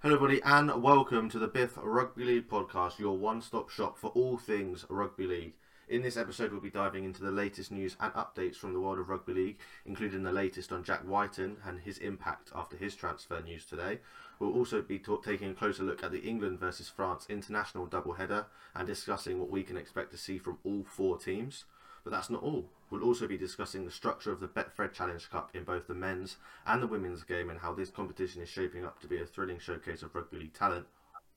[0.00, 4.08] Hello, everybody, and welcome to the Biff Rugby League podcast, your one stop shop for
[4.08, 5.54] all things rugby league.
[5.88, 8.98] In this episode, we'll be diving into the latest news and updates from the world
[8.98, 13.40] of rugby league, including the latest on Jack Wighton and his impact after his transfer
[13.40, 14.00] news today.
[14.38, 18.44] We'll also be ta- taking a closer look at the England versus France international doubleheader
[18.74, 21.64] and discussing what we can expect to see from all four teams.
[22.04, 22.68] But that's not all.
[22.90, 26.36] We'll also be discussing the structure of the Betfred Challenge Cup in both the men's
[26.66, 29.58] and the women's game and how this competition is shaping up to be a thrilling
[29.58, 30.86] showcase of rugby league talent,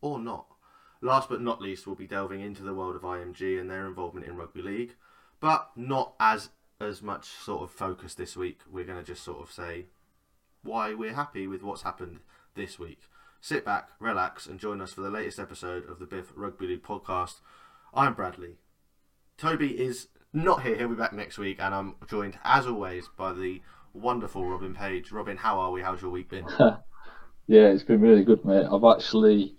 [0.02, 0.46] or not.
[1.02, 4.28] Last but not least, we'll be delving into the world of IMG and their involvement
[4.28, 4.96] in rugby league,
[5.40, 6.50] but not as
[6.82, 8.60] as much sort of focus this week.
[8.72, 9.88] We're going to just sort of say
[10.64, 12.20] why we're happy with what's happened
[12.56, 13.02] this week.
[13.42, 16.84] Sit back, relax, and join us for the latest episode of the Biff Rugby League
[16.84, 17.36] podcast.
[17.94, 18.58] I'm Bradley.
[19.38, 20.76] Toby is not here.
[20.76, 23.62] He'll be back next week, and I'm joined, as always, by the
[23.94, 25.12] wonderful Robin Page.
[25.12, 25.82] Robin, how are we?
[25.82, 26.46] How's your week been?
[27.48, 28.66] yeah, it's been really good, mate.
[28.72, 29.56] I've actually,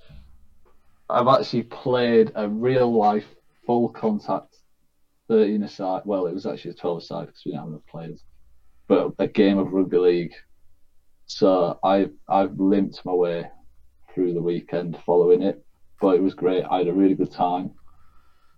[1.09, 3.27] I've actually played a real life
[3.67, 4.57] full contact
[5.29, 6.03] thirteen aside.
[6.05, 8.23] Well, it was actually a twelve aside because we didn't have enough players,
[8.89, 10.35] but a game of rugby league.
[11.27, 13.51] So I've I've limped my way
[14.15, 15.65] through the weekend following it,
[16.01, 16.65] but it was great.
[16.71, 17.73] I had a really good time.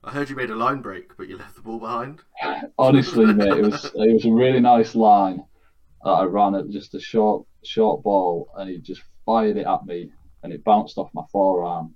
[0.05, 2.21] I heard you made a line break, but you left the ball behind.
[2.79, 5.45] Honestly, mate, it was it was a really nice line
[6.05, 9.87] that I ran at just a short short ball, and he just fired it at
[9.87, 10.11] me,
[10.43, 11.95] and it bounced off my forearm,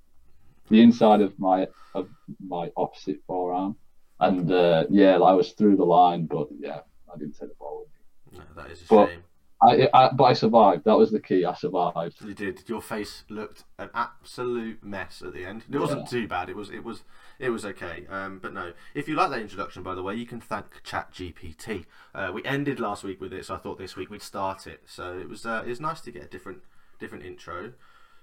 [0.71, 2.09] the inside of my of
[2.47, 3.77] my opposite forearm,
[4.21, 6.81] and uh, yeah, I was through the line, but yeah,
[7.13, 7.87] I didn't take the ball.
[8.33, 9.23] No, that is a But- shame.
[9.63, 10.85] I, I but I survived.
[10.85, 11.45] That was the key.
[11.45, 12.17] I survived.
[12.23, 12.63] You did.
[12.67, 15.65] Your face looked an absolute mess at the end.
[15.71, 16.51] It wasn't too bad.
[16.51, 16.71] It was.
[16.71, 17.05] It was.
[17.39, 18.07] It was okay.
[18.11, 18.73] Um, but no.
[18.95, 21.87] If you like that introduction, by the way, you can thank ChatGPT.
[22.15, 24.83] Uh, we ended last week with it, so I thought this week we'd start it.
[24.87, 25.47] So it was.
[25.47, 26.61] Uh, it was nice to get a different,
[26.99, 27.73] different intro.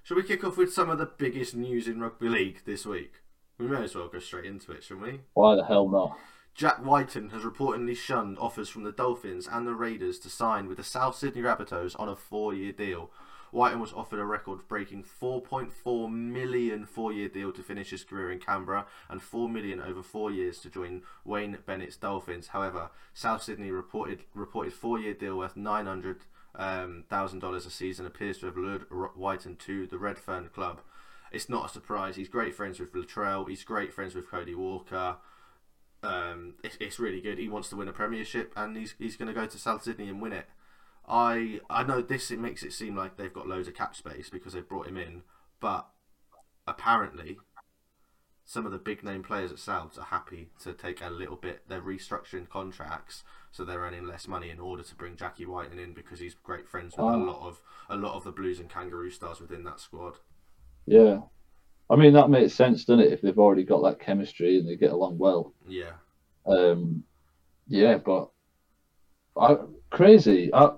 [0.04, 3.22] Shall we kick off with some of the biggest news in rugby league this week?
[3.58, 5.22] We may as well go straight into it, shouldn't we?
[5.34, 6.18] Why the hell not?
[6.56, 10.78] Jack Wighton has reportedly shunned offers from the Dolphins and the Raiders to sign with
[10.78, 13.10] the South Sydney Rabbitohs on a four-year deal.
[13.52, 18.86] Wighton was offered a record-breaking 4.4 million four-year deal to finish his career in Canberra
[19.10, 22.50] and 4 million over four years to join Wayne Bennett's Dolphins.
[22.50, 26.22] However, South Sydney reported reported four-year deal worth 900
[26.56, 28.86] um, thousand dollars a season appears to have lured
[29.16, 30.82] Wighton to the Redfern club.
[31.32, 32.16] It's not a surprise.
[32.16, 33.50] He's great friends with Latrell.
[33.50, 35.18] He's great friends with Cody Walker
[36.04, 37.38] um, it's, it's really good.
[37.38, 40.10] He wants to win a premiership, and he's he's going to go to South Sydney
[40.10, 40.46] and win it.
[41.08, 44.30] I I know this it makes it seem like they've got loads of cap space
[44.30, 45.24] because they've brought him in,
[45.60, 45.88] but
[46.68, 47.38] apparently
[48.46, 51.64] some of the big name players at Souths are happy to take a little bit.
[51.68, 55.94] They're restructuring contracts so they're earning less money in order to bring Jackie Wighton in
[55.94, 57.18] because he's great friends with a Oh.
[57.18, 60.20] lot of a lot of the Blues and Kangaroo stars within that squad.
[60.86, 61.22] Yeah,
[61.90, 63.12] I mean that makes sense, doesn't it?
[63.12, 65.54] If they've already got that chemistry and they get along well.
[65.68, 65.92] Yeah,
[66.46, 67.04] Um,
[67.68, 68.30] yeah, but
[69.38, 69.58] I,
[69.90, 70.54] crazy.
[70.54, 70.72] I,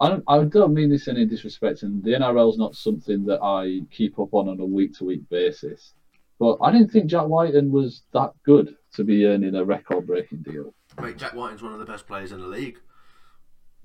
[0.00, 3.24] I don't, I don't mean this in any disrespect, and the NRL is not something
[3.26, 5.92] that I keep up on on a week to week basis.
[6.38, 10.42] But I didn't think Jack Wighton was that good to be earning a record breaking
[10.42, 10.72] deal.
[11.00, 12.78] mate, Jack Wighton's one of the best players in the league.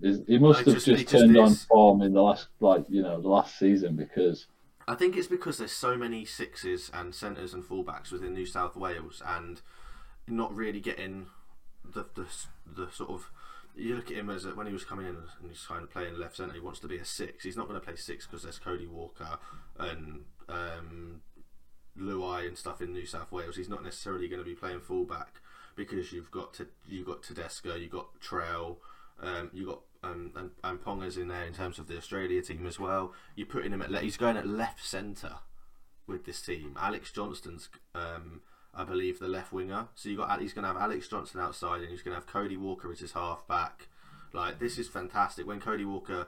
[0.02, 2.48] Is- He must I have just- just, he just turned on form in the last,
[2.62, 4.48] like you know, the last season because
[4.88, 8.76] I think it's because there's so many sixes and centres and fullbacks within New South
[8.76, 9.62] Wales, and
[10.28, 11.28] not really getting
[11.84, 12.26] the the,
[12.66, 13.32] the sort of.
[13.78, 15.92] You look at him as a, when he was coming in and he's kind of
[15.92, 16.54] playing left centre.
[16.54, 17.44] He wants to be a six.
[17.44, 19.38] He's not going to play six because there's Cody Walker
[19.78, 21.22] and um,
[22.00, 23.58] Luai and stuff in New South Wales.
[23.58, 25.42] He's not necessarily going to be playing fullback
[25.76, 28.78] because you've got to you've got Tedesco, you've got Trail,
[29.22, 32.66] um, you got um, and, and Ponga's in there in terms of the Australia team
[32.66, 33.14] as well.
[33.36, 35.38] You're putting him at le- he's going at left centre
[36.08, 36.76] with this team.
[36.80, 38.42] Alex Johnston's, um,
[38.74, 39.88] I believe, the left winger.
[39.96, 42.28] So you got he's going to have Alex Johnston outside, and he's going to have
[42.28, 43.88] Cody Walker as his half back.
[44.34, 45.48] Like this is fantastic.
[45.48, 46.28] When Cody Walker,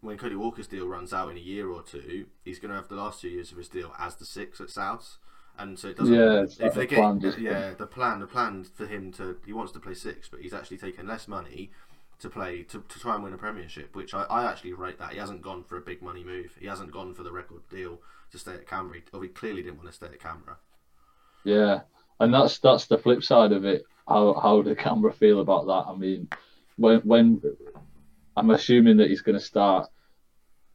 [0.00, 2.88] when Cody Walker's deal runs out in a year or two, he's going to have
[2.88, 5.16] the last two years of his deal as the six at Souths.
[5.58, 6.14] And so it doesn't.
[6.14, 9.10] Yeah, it's like if they the get plan yeah, the plan, the plan for him
[9.14, 11.72] to he wants to play six, but he's actually taken less money
[12.20, 15.12] to play to, to try and win a premiership, which I, I actually rate that.
[15.12, 16.56] He hasn't gone for a big money move.
[16.58, 18.00] He hasn't gone for the record deal
[18.32, 19.00] to stay at Canberra.
[19.12, 20.58] Or he clearly didn't want to stay at Canberra.
[21.44, 21.80] Yeah,
[22.20, 23.84] and that's that's the flip side of it.
[24.08, 25.90] How how do Canberra feel about that?
[25.90, 26.28] I mean,
[26.76, 27.40] when when
[28.36, 29.88] I'm assuming that he's going to start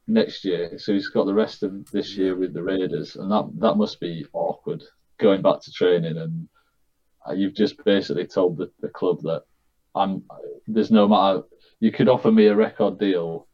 [0.08, 3.50] next year, so he's got the rest of this year with the Raiders, and that
[3.60, 4.84] that must be awkward
[5.18, 6.48] going back to training, and
[7.28, 9.44] uh, you've just basically told the, the club that
[9.96, 10.24] I'm.
[10.68, 11.44] There's no matter.
[11.80, 13.48] You could offer me a record deal,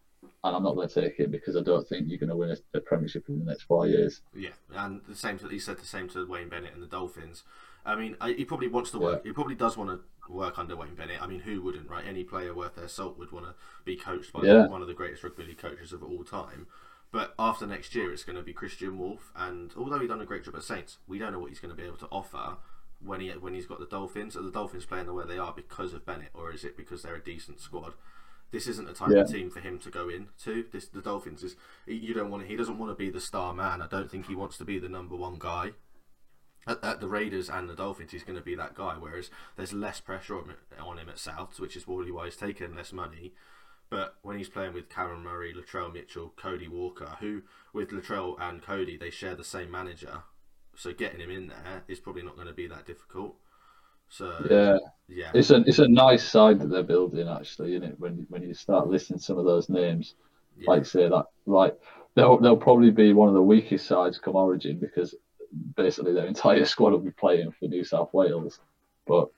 [0.44, 2.52] and I'm not going to take it because I don't think you're going to win
[2.52, 4.22] a, a Premiership in the next four years.
[4.36, 5.40] Yeah, and the same.
[5.40, 7.44] To, he said the same to Wayne Bennett and the Dolphins.
[7.86, 9.26] I mean, he probably wants to work.
[9.26, 11.22] He probably does want to work under Wayne Bennett.
[11.22, 12.04] I mean, who wouldn't, right?
[12.08, 14.68] Any player worth their salt would want to be coached by Yeah.
[14.68, 16.68] one of the greatest rugby league coaches of all time.
[17.12, 20.26] But after next year, it's going to be Kristian Woolf, and although he's done a
[20.26, 22.58] great job at Saints, we don't know what he's going to be able to offer
[23.04, 24.36] when he when he's got the Dolphins.
[24.36, 27.02] Are the Dolphins playing the way they are because of Bennett, or is it because
[27.02, 27.94] they're a decent squad?
[28.52, 29.22] This isn't the type Yeah.
[29.22, 30.66] of team for him to go into.
[30.72, 31.56] This the Dolphins is
[31.86, 32.48] you don't want.
[32.48, 33.82] He doesn't want to be the star man.
[33.82, 35.74] I don't think he wants to be the number one guy
[36.68, 38.96] at, at the Raiders and the Dolphins, he's going to be that guy.
[39.00, 42.76] Whereas there's less pressure on, on him at South, which is probably why he's taking
[42.76, 43.34] less money.
[43.90, 47.42] But when he's playing with Cameron Murray, Latrell Mitchell, Cody Walker, who
[47.74, 50.24] with Latrell and Cody they share the same manager,
[50.80, 53.36] so getting him in there is probably not going to be that difficult.
[54.08, 54.78] So Yeah,
[55.10, 58.00] yeah, it's a it's a nice side that they're building actually, isn't it?
[58.00, 60.16] When when you start listing some of those names,
[60.58, 60.72] yeah.
[60.72, 61.78] like say that, like
[62.16, 65.16] they'll they'll probably be one of the weakest sides come Origin because
[65.76, 68.62] basically their entire squad will be playing for New South Wales.
[69.06, 69.30] But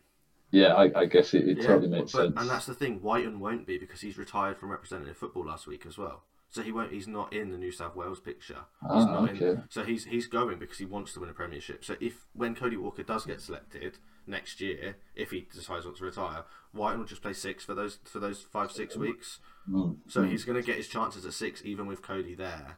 [0.51, 2.33] yeah, I, I guess it, it Yeah, totally makes but, sense.
[2.37, 3.01] And that's the thing.
[3.01, 6.23] Wighton won't be because he's retired from representative football last week as well.
[6.51, 6.91] So he won't.
[6.91, 8.65] He's not in the New South Wales picture.
[8.81, 9.45] He's Ah, okay.
[9.51, 9.63] in.
[9.69, 11.83] So he's he's going because he wants to win a premiership.
[11.85, 16.03] So if when Cody Walker does get selected next year, if he decides not to
[16.03, 16.43] retire,
[16.73, 19.39] Wighton will just play six for those for those five six weeks.
[19.69, 20.29] Mm, So mm.
[20.29, 22.77] he's going to get his chances at six, even with Cody there.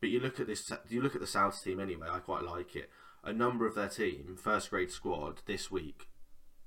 [0.00, 0.70] But you look at this.
[0.90, 2.08] You look at the South team anyway.
[2.10, 2.90] I quite like it.
[3.22, 6.08] A number of their team, first grade squad, this week,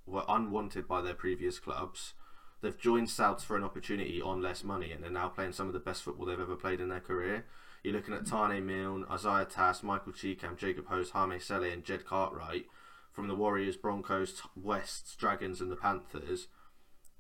[0.08, 2.16] were unwanted by their previous clubs.
[2.62, 5.74] They've joined Souths for an opportunity on less money, and they're now playing some of
[5.74, 7.46] the best football they've ever played in their career.
[7.84, 12.06] You're looking at Taane Milne, Isaiah Tass, Michael Chee-Kam, Jacob Host, Jaime Selle, and Jed
[12.06, 12.66] Cartwright
[13.12, 16.48] from the Warriors, Broncos, Wests, Dragons, and the Panthers.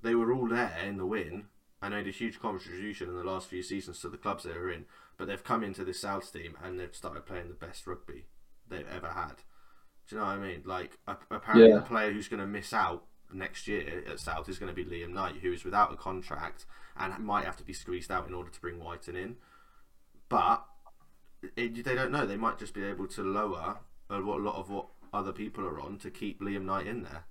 [0.02, 1.46] They were all there in the win
[1.82, 4.72] and made a huge contribution in the last few seasons to the clubs they were
[4.72, 4.86] in.
[5.18, 8.26] But they've come into this South team and they've started playing the best rugby
[8.68, 9.38] they've ever had.
[10.08, 10.62] Do you know what I mean?
[10.66, 11.76] Like, apparently, Yeah.
[11.78, 14.86] the player who's going to miss out next year at South is going to be
[14.86, 16.66] Liam Knight, who is without a contract
[17.00, 19.36] and might have to be squeezed out in order to bring Wighton in.
[20.30, 20.66] But
[21.56, 22.26] it, they don't know.
[22.26, 23.78] They might just be able to lower
[24.10, 27.04] a lot, a lot of what other people are on to keep Liam Knight in
[27.04, 27.26] there.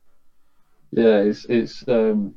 [0.93, 2.35] Yeah, it's it's um,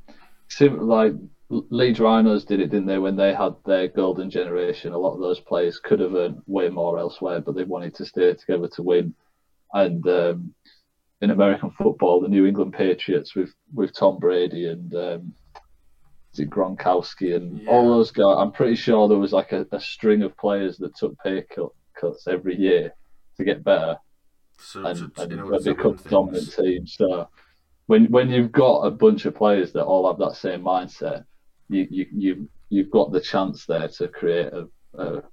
[0.59, 1.13] like
[1.49, 2.97] Leeds Rhinos did it, didn't they?
[2.97, 6.69] When they had their golden generation, a lot of those players could have earned way
[6.69, 9.13] more elsewhere, but they wanted to stay together to win.
[9.73, 10.53] And um,
[11.21, 15.33] in American football, the New England Patriots with with Tom Brady and um,
[16.33, 17.69] is it Gronkowski and Yeah.
[17.71, 18.35] all those guys.
[18.37, 21.69] I'm pretty sure there was like a, a string of players that took pay cut,
[21.99, 22.93] cuts every year
[23.37, 23.97] to get better
[24.57, 26.95] So, and, to, and, and become dominant teams.
[26.95, 27.27] So
[27.87, 31.25] when when you've got a bunch of players that all have that same mindset,
[31.69, 35.23] you you you you've got the chance there to create a, a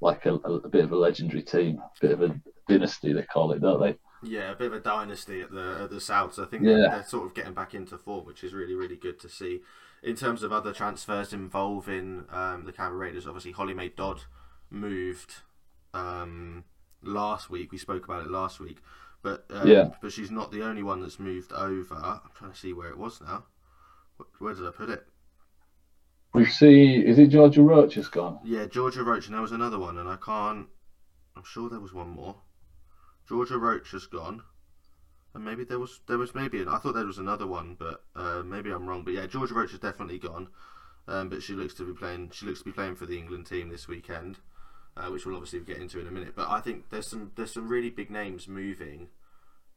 [0.00, 2.34] like a, a bit of a legendary team, a bit of a
[2.68, 3.94] dynasty they call it, don't they?
[4.22, 6.34] Yeah, a bit of a dynasty at the at the South.
[6.34, 6.72] So I think Yeah.
[6.72, 9.60] they're, they're sort of getting back into form, which is really really good to see.
[10.02, 14.22] In terms of other transfers involving um, the Canberra Raiders, obviously Holly Mae Dodd
[14.70, 15.34] moved
[15.94, 16.64] um,
[17.02, 17.70] last week.
[17.72, 18.78] We spoke about it last week,
[19.22, 19.90] but um, Yeah.
[20.00, 21.94] but she's not the only one that's moved over.
[21.94, 23.44] I'm trying to see where it was now.
[24.38, 25.06] Where did I put it?
[26.34, 28.38] We see, is it Georgia Roach has gone?
[28.44, 30.66] Yeah, Georgia Roach, and there was another one, and I can't.
[31.36, 32.36] I'm sure there was one more.
[33.28, 34.42] Georgia Roach has gone,
[35.34, 38.42] and maybe there was there was maybe I thought there was another one, but uh,
[38.44, 39.04] maybe I'm wrong.
[39.04, 40.48] But yeah, Georgia Roach has definitely gone,
[41.08, 42.30] um, but she looks to be playing.
[42.32, 44.38] She looks to be playing for the England team this weekend,
[44.96, 46.34] uh, which we'll obviously get into in a minute.
[46.36, 49.08] But I think there's some there's some really big names moving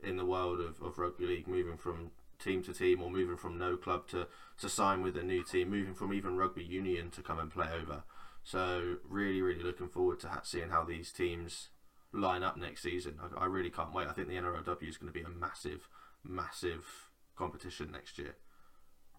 [0.04, 3.58] in the world of, of rugby league, moving from team to team or moving from
[3.58, 4.28] no club to,
[4.60, 7.68] to sign with a new team, moving from even rugby union to come and play
[7.82, 8.04] over.
[8.44, 11.70] So really, really looking forward to seeing how these teams
[12.16, 13.16] line up next season.
[13.38, 14.08] I, I really can't wait.
[14.08, 15.88] I think the NRLW is going to be a massive,
[16.24, 16.86] massive
[17.36, 18.36] competition next year.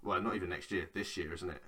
[0.03, 1.62] Well, not even next year, this year, isn't it?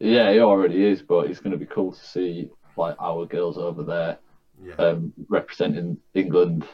[0.00, 3.56] Yeah, it already is, but it's going to be cool to see like our girls
[3.56, 4.18] over there
[4.62, 4.74] Yeah.
[4.74, 6.66] um, representing England,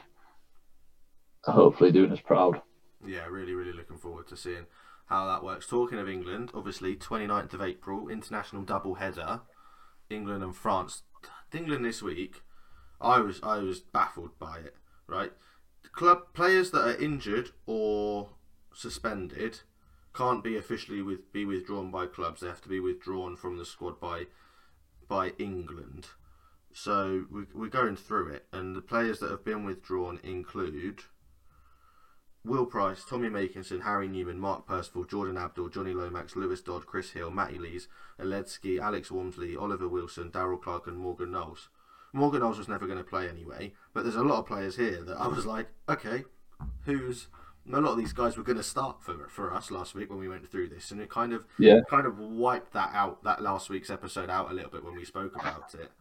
[1.45, 2.63] hopefully doing us proud.
[3.07, 4.67] Yeah, really, really looking forward to seeing
[5.07, 5.67] how that works.
[5.67, 9.41] Talking of England, obviously, 29th of April, international double header,
[10.09, 11.03] England and France.
[11.53, 12.43] England this week,
[13.01, 14.77] I was I was baffled by it.
[15.07, 15.33] Right,
[15.93, 18.31] club players that are injured or
[18.73, 19.61] suspended
[20.15, 22.41] can't be officially with be withdrawn by clubs.
[22.41, 24.27] They have to be withdrawn from the squad by
[25.09, 26.09] by England.
[26.73, 31.03] So we, we're going through it, and the players that have been withdrawn include
[32.45, 37.11] Will Price, Tommy Makinson, Harry Newman, Mark Percival, Jordan Abdull, Jonny Lomax, Lewis Dodd, Chris
[37.11, 37.89] Hill, Matty Lees,
[38.19, 41.69] Oledzki, Alex Walmsley, Oliver Wilson, Daryl Clark, and Morgan Knowles.
[42.13, 45.03] Morgan Knowles was never going to play anyway, but there's a lot of players here
[45.05, 46.25] that I was like, okay,
[46.85, 47.29] who's
[47.73, 50.19] a lot of these guys were going to start for for us last week when
[50.19, 51.81] we went through this, and it kind of Yeah.
[51.89, 55.05] kind of wiped that out that last week's episode out a little bit when we
[55.05, 55.93] spoke about it.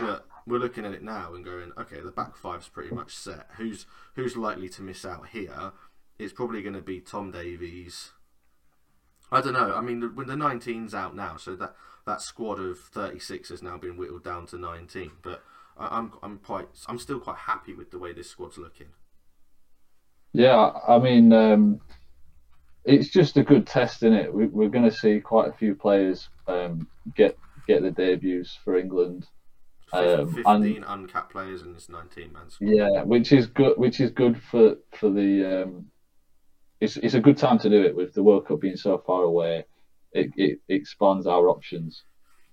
[0.00, 3.48] But we're looking at it now and going, okay, the back five's pretty much set.
[3.58, 5.70] Who's who's likely to miss out here?
[6.18, 8.10] It's probably going to be Tom Davies.
[9.30, 9.74] I don't know.
[9.74, 11.74] I mean, the- when the 19's out now, so that
[12.06, 15.12] that squad of 36 has now been whittled down to 19.
[15.22, 15.42] But
[15.76, 18.88] I, I'm I'm quite I'm still quite happy with the way this squad's looking.
[20.32, 21.80] Yeah, I mean, um,
[22.84, 24.34] it's just a good test, is it?
[24.34, 28.76] We, we're going to see quite a few players um, get get the debuts for
[28.76, 29.26] England.
[29.92, 32.68] Um, 15 and- uncapped players in this 19 man squad.
[32.68, 33.78] Yeah, which is good.
[33.78, 35.62] Which is good for for the.
[35.62, 35.86] Um,
[36.80, 39.22] it's it's a good time to do it with the World Cup being so far
[39.22, 39.64] away.
[40.14, 42.04] It it, expands our options,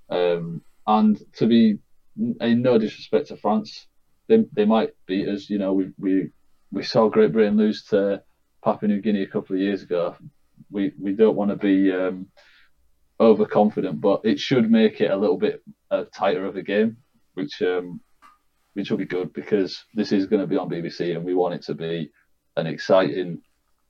[0.10, 1.80] um, and to be
[2.18, 3.88] in no disrespect to France,
[4.28, 5.50] they they might beat us.
[5.50, 6.30] You know, we we
[6.72, 8.24] we saw Great Britain lose to
[8.64, 10.16] Papua New Guinea a couple of years ago.
[10.70, 12.28] We we don't want to be um,
[13.20, 16.98] overconfident, but it should make it a little bit uh, tighter of a game,
[17.36, 18.02] which um,
[18.74, 21.54] which will be good because this is going to be on BBC and we want
[21.54, 22.12] it to be
[22.56, 23.42] an exciting,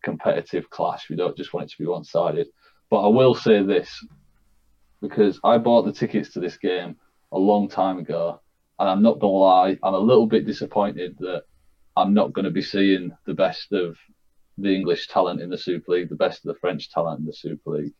[0.03, 1.09] competitive clash.
[1.09, 2.47] We don't just want it to be one sided.
[2.91, 4.05] But I will say this
[5.01, 6.97] because I bought the tickets to this game
[7.31, 8.41] a long time ago,
[8.77, 11.43] and I'm not to lie, I'm a little bit disappointed that
[11.97, 13.97] I'm not going to be seeing the best of
[14.57, 17.33] the English talent in the Super League, the best of the French talent in the
[17.33, 17.93] Super League.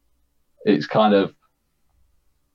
[0.66, 1.34] It's kind of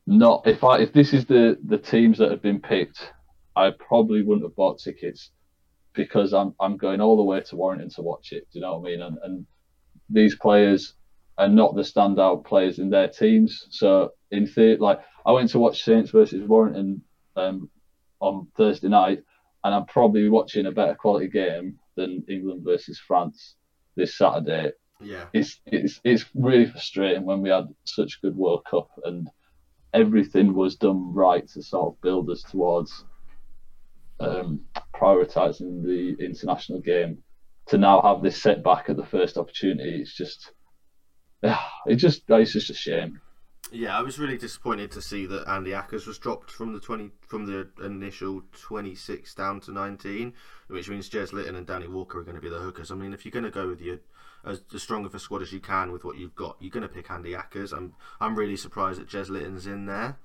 [0.07, 3.13] not if I if this is the the teams that have been picked
[3.57, 5.31] I probably wouldn't have bought tickets
[5.95, 8.47] because I'm I'm going all the way to Warrington to watch it.
[8.53, 9.03] Do you know what I mean?
[9.03, 9.47] And and
[10.11, 10.95] these players
[11.39, 13.67] are not the standout players in their teams.
[13.71, 17.03] So in theory, like I went to watch Saints versus Warrington
[17.37, 17.71] um,
[18.21, 19.23] on Thursday night,
[19.65, 23.57] and I'm probably watching a better quality game than England versus France
[23.97, 24.73] this Saturday.
[25.01, 25.27] Yeah.
[25.33, 29.29] It's it's it's really frustrating when we had such a good World Cup and
[29.93, 33.05] everything was done right to sort of build us towards
[34.21, 34.61] um,
[34.95, 37.19] prioritizing the international game
[37.67, 40.01] to now have this setback at the first opportunity.
[40.01, 40.53] It's just,
[41.87, 43.21] it just, it's just a shame.
[43.73, 47.11] Yeah, I was really disappointed to see that Andy Ackers was dropped from the twenty
[47.27, 50.35] from the initial twenty six down to nineteen,
[50.69, 52.93] which means Jez Litten and Danny Walker are going to be the hookers.
[52.93, 53.99] I mean, if you're going to go with your
[54.45, 56.87] as the strong of a squad as you can with what you've got, you're going
[56.87, 57.77] to pick Andy Ackers.
[57.77, 60.19] I'm I'm really surprised that Jez Litten's in there.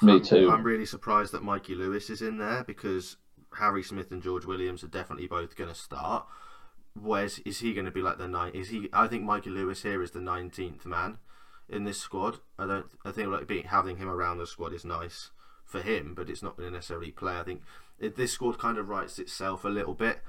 [0.00, 0.50] Me I'm- too.
[0.50, 3.18] I'm really surprised that Mikey Lewis is in there because
[3.58, 6.26] Harry Smith and George Williams are definitely both going to start.
[6.94, 8.52] Where's is he going to be like the nine?
[8.54, 8.88] Is he?
[8.92, 11.18] I think Mikey Lewis here is the nineteenth man
[11.68, 12.38] in this squad.
[12.58, 12.86] I don't.
[13.04, 15.30] I think like being having him around the squad is nice
[15.64, 17.38] for him, but it's not going to necessarily play.
[17.38, 17.62] I think
[17.98, 20.20] it, this squad kind of writes itself a little bit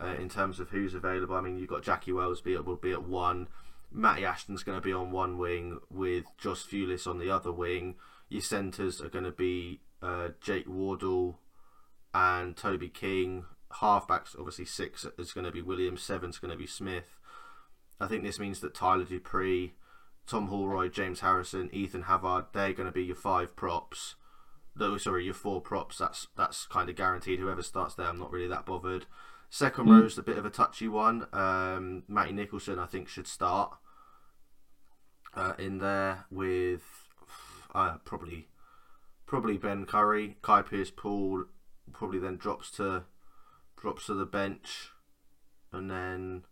[0.00, 1.36] uh, in terms of who's available.
[1.36, 3.48] I mean, you've got Jackie Wells be will be at one.
[3.92, 7.94] Matty Ashton's going to be on one wing with Josh Thewlis on the other wing.
[8.28, 11.38] Your centres are going to be uh, Jake Wardle
[12.12, 13.44] and Toby King.
[13.80, 17.18] Halfbacks, obviously, six is going to be Williams, seven's going to be Smith.
[18.00, 19.74] I think this means that Tyler Dupree,
[20.26, 24.16] Tom Holroyd, James Harrison, Ethan Havard, they're going to be your five props.
[24.78, 25.96] No, sorry, your four props.
[25.98, 27.38] That's that's kind of guaranteed.
[27.38, 29.06] Whoever starts there, I'm not really that bothered.
[29.48, 30.00] Second Mm.
[30.02, 31.26] row's a bit of a touchy one.
[31.32, 33.78] Um, Matty Nicholson, I think, should start
[35.34, 36.82] uh, in there with
[37.74, 38.48] uh, probably
[39.26, 41.44] probably Ben Curry, Kai Pearce-Paul.
[41.92, 43.04] Probably then drops to
[43.76, 44.90] drops to the bench,
[45.72, 46.44] and then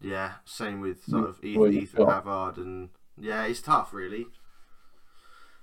[0.00, 2.88] yeah, same with sort of Well, Ethan, you've Ethan Havard, and
[3.18, 4.26] yeah, it's tough really.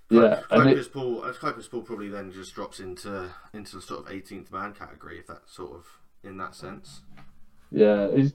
[0.10, 1.34] Yeah, and Kai it- Pearce-Paul, uh,
[1.70, 5.48] Paul probably then just drops into into the sort of 18th man category if that
[5.48, 5.86] sort of
[6.24, 7.02] in that sense.
[7.72, 8.34] Yeah, it's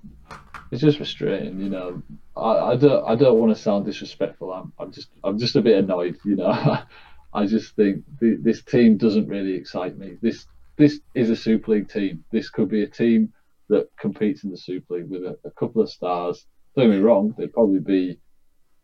[0.71, 2.03] it's just frustrating, you know.
[2.37, 4.53] I, I don't I don't want to sound disrespectful.
[4.53, 6.79] I'm I'm just I'm just a bit annoyed, you know.
[7.35, 10.19] I just think th- this team doesn't really excite me.
[10.23, 12.25] This this is a Super League team.
[12.33, 13.33] This could be a team
[13.69, 16.47] that competes in the Super League with a, a couple of stars.
[16.77, 18.19] Don't get me wrong, they'd probably be,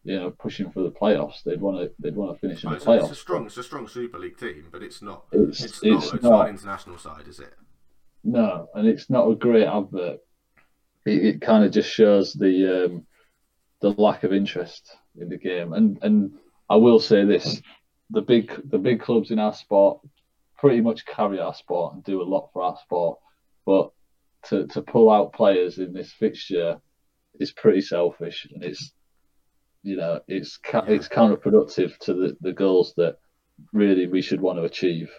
[0.04, 1.42] you know, pushing for the playoffs.
[1.44, 3.62] They'd want to they'd want to finish in the so it's a strong, it's a
[3.62, 5.24] strong Super League team, but it's not.
[5.32, 6.14] It's It's, it's, not.
[6.14, 7.52] It's not not an international side, is it?
[8.22, 10.20] No, and it's not a great advert.
[11.06, 13.06] It, it kind of just shows the um,
[13.80, 15.72] the lack of interest in the game.
[15.72, 16.32] And and
[16.68, 17.60] I will say this:
[18.10, 20.00] the big the big clubs in our sport
[20.60, 23.18] pretty much carry our sport and do a lot for our sport.
[23.66, 23.90] But
[24.48, 26.80] to, to pull out players in this fixture
[27.38, 28.92] is pretty selfish, and it's
[29.82, 30.94] you know it's ca- Yeah.
[30.94, 33.16] it's counterproductive to the, the goals that
[33.72, 35.10] really we should want to achieve.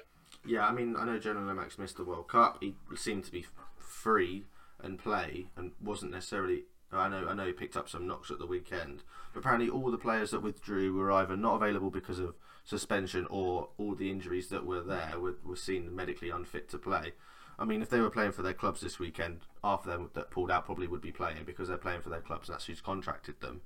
[0.45, 2.57] Yeah, I mean, I know Jonny Lomax missed the World Cup.
[2.61, 3.45] He seemed to be
[3.77, 4.45] free
[4.81, 6.63] and play, and wasn't necessarily.
[6.93, 9.03] I know, I know, he picked up some knocks at the weekend.
[9.33, 12.35] But apparently, all the players that withdrew were either not available because of
[12.71, 17.11] suspension, or all the injuries that were there were, were seen medically unfit to play.
[17.59, 20.31] I mean, if they were playing for their clubs this weekend, half of them that
[20.31, 22.47] pulled out probably would be playing because they're playing for their clubs.
[22.47, 23.61] And that's who's contracted them.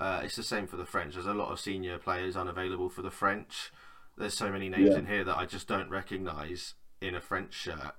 [0.00, 1.14] Uh, it's the same for the French.
[1.14, 3.70] There's a lot of senior players unavailable for the French.
[4.16, 4.98] There's so many names Yeah.
[5.00, 7.94] in here that I just don't recognise in a French shirt.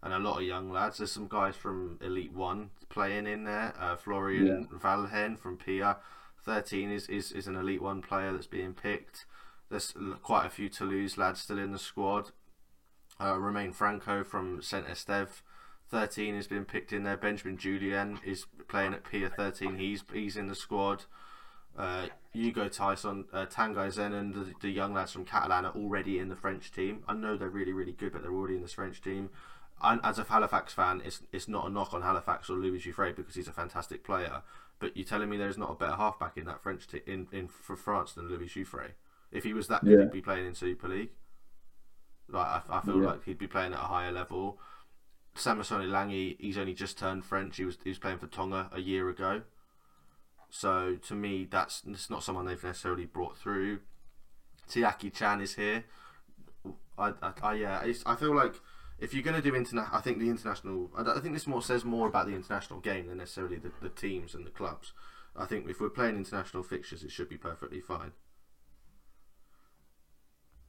[0.00, 0.98] And a lot of young lads.
[0.98, 3.74] There's some guys from Elite One playing in there.
[3.78, 5.98] Uh, Florian Valhen from Pia,
[6.44, 9.26] 13 is, is, is an Elite One player that's being picked.
[9.72, 12.32] There's quite a few Toulouse lads still in the squad.
[13.18, 15.40] Uh, Romain Franco from Saint Esteve,
[15.90, 17.16] 13 has been picked in there.
[17.16, 19.76] Benjamin Julien is playing at Pia 13.
[19.78, 21.04] He's he's in the squad.
[21.76, 26.28] Uh, Hugo Tyson, uh, Tanguy Zenon, the, the young lads from Catalan are already in
[26.28, 27.02] the French team.
[27.08, 29.30] I know they're really, really good, but they're already in this French team.
[29.82, 33.16] And as a Halifax fan, it's, it's not a knock on Halifax or Louis Jouffret
[33.16, 34.42] because he's a fantastic player.
[34.80, 37.48] But you're telling me there's not a better halfback in that French team in, in
[37.48, 38.92] for France than Louis Jouffret?
[39.32, 40.04] If he was that good, Yeah.
[40.04, 41.10] he'd be playing in Super League.
[42.28, 43.08] Like I, I feel Yeah.
[43.10, 44.58] like he'd be playing at a higher level.
[45.34, 47.56] Samisoni Langi, he's only just turned French.
[47.56, 49.42] He was he was playing for Tonga a year ago.
[50.50, 53.80] So to me, that's it's not someone they've necessarily brought through.
[54.68, 55.84] Tiaki Chan is here.
[56.98, 58.54] I, I, I yeah, I feel like
[58.98, 60.90] if you're going to do interna- I think the international.
[60.96, 63.88] I, I think this more says more about the international game than necessarily the, the
[63.88, 64.92] teams and the clubs.
[65.34, 68.12] I think if we're playing international fixtures, it should be perfectly fine.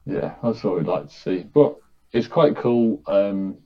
[0.06, 1.44] Yeah, that's what we'd like to see.
[1.44, 1.78] But
[2.12, 3.02] it's quite cool.
[3.08, 3.60] Um,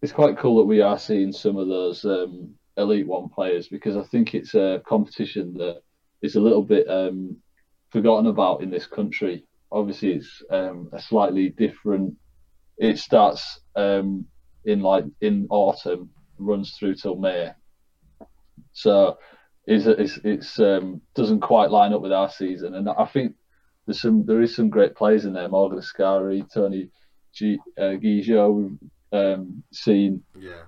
[0.00, 3.96] it's quite cool that we are seeing some of those um, Elite One players because
[3.96, 5.82] I think it's a competition that
[6.22, 7.36] is a little bit um,
[7.90, 9.44] forgotten about in this country.
[9.70, 12.14] Obviously, it's um, a slightly different.
[12.78, 14.26] It starts um,
[14.64, 17.50] in like in autumn, runs through till May.
[18.72, 19.18] So
[19.66, 23.34] it's it's, it's um, doesn't quite line up with our season, and I think
[23.86, 25.48] there's some there is some great players in there.
[25.48, 26.88] Morgan Escaré, Tony
[27.32, 28.78] G, uh, we've
[29.12, 30.62] um, seen Yeah,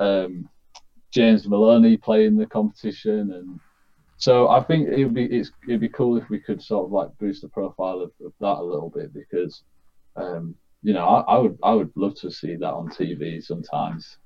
[0.00, 0.48] um,
[1.12, 3.60] James Maloney play in the competition, and
[4.16, 7.16] so I think it'd be it's, it'd be cool if we could sort of like
[7.18, 9.62] boost the profile of, of that a little bit because
[10.16, 14.18] um, you know I, I would I would love to see that on TV sometimes.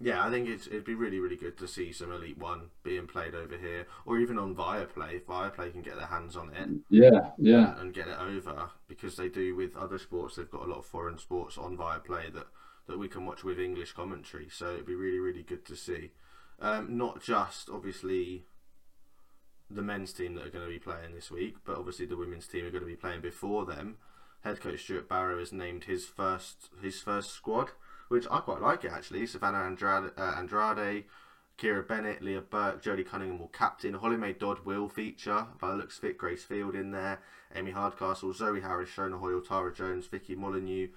[0.00, 0.24] Yeah.
[0.24, 3.34] I think it's, it'd be really, really good to see some Elite One being played
[3.34, 5.14] over here, or even on Viaplay.
[5.14, 8.70] If Viaplay can get their hands on it, Yeah, yeah, and, and get it over
[8.88, 10.36] because they do with other sports.
[10.36, 12.46] They've got a lot of foreign sports on Viaplay that
[12.86, 14.48] that we can watch with English commentary.
[14.50, 16.10] So it'd be really really good to see.
[16.60, 18.46] Um, not just obviously
[19.70, 22.46] the men's team that are going to be playing this week, but obviously the women's
[22.46, 23.96] team are going to be playing before them.
[24.42, 27.70] Head coach Stuart Barrow has named his first his first squad,
[28.08, 29.26] which I quite like it actually.
[29.26, 31.04] Savannah Andrade, uh, Andrade
[31.58, 33.94] Kira Bennett, Leah Burke, Jodie Cunningham will captain.
[33.94, 35.46] Holly Dodd will feature.
[35.60, 37.20] By the looks fit, Grace Field in there.
[37.54, 40.88] Amy Hardcastle, Zoe Harris, Shona Hoyle, Tara Jones, Vicky Molyneux,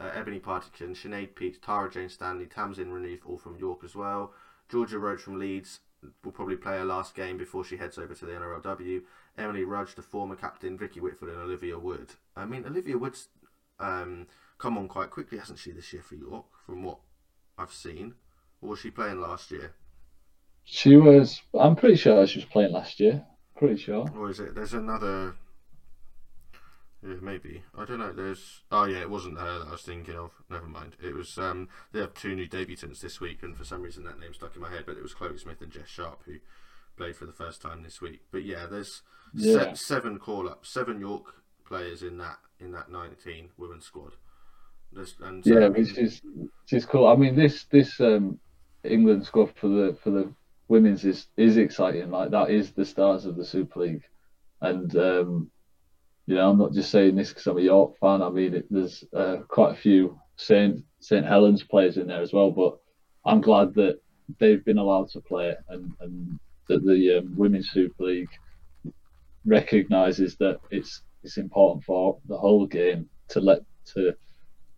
[0.00, 4.32] uh, Ebony Partington, Sinead Peach, Tara Jane Stanley, Tamsin Renouf, all from York as well.
[4.70, 5.80] Georgia Roach from Leeds
[6.24, 9.02] will probably play her last game before she heads over to the NRLW.
[9.36, 12.14] Emily Rudge, the former captain, Vicky Whitfield, and Olivia Wood.
[12.34, 13.28] I mean, Olivia Wood's
[13.78, 14.26] um,
[14.58, 16.98] come on quite quickly, hasn't she, this year for York, from what
[17.58, 18.14] I've seen?
[18.60, 19.74] Or was she playing last year?
[20.64, 21.40] she was.
[21.58, 23.24] I'm pretty sure she was playing last year.
[23.56, 24.06] Pretty sure.
[24.16, 24.54] Or is it?
[24.54, 25.36] There's another.
[27.06, 27.62] Yeah, maybe.
[27.78, 28.12] I don't know.
[28.12, 28.62] There's.
[28.72, 30.32] Oh yeah, it wasn't her that I was thinking of.
[30.50, 30.96] Never mind.
[31.02, 31.38] It was.
[31.38, 34.56] Um, they have two new debutants this week, and for some reason that name stuck
[34.56, 34.84] in my head.
[34.86, 36.38] But it was Chloe Smith and Jess Sharp who
[36.96, 38.22] played for the first time this week.
[38.32, 39.02] But yeah, there's
[39.36, 44.12] se- seven call ups, seven York players in that in that 19 women's squad.
[45.20, 47.06] And so, Yeah, which is cool.
[47.06, 48.38] I mean, this this um,
[48.84, 50.32] England squad for the for the
[50.68, 52.10] women's is is exciting.
[52.10, 54.02] Like that is the stars of the Super League,
[54.60, 55.50] and um,
[56.26, 58.22] you know, I'm not just saying this because I'm a York fan.
[58.22, 62.32] I mean, it, there's uh, quite a few Saint Saint Helens players in there as
[62.32, 62.50] well.
[62.50, 62.78] But
[63.24, 64.00] I'm glad that
[64.38, 68.30] they've been allowed to play and and that the um, women's Super League
[69.44, 73.60] recognises that it's it's important for the whole game to let
[73.92, 74.14] to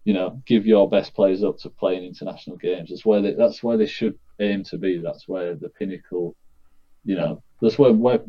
[0.09, 2.89] you know give your best players up to play in international games.
[2.89, 4.97] That's where they, that's where they should aim to be.
[4.97, 6.35] That's where the pinnacle,
[7.05, 8.21] you know, that's where, where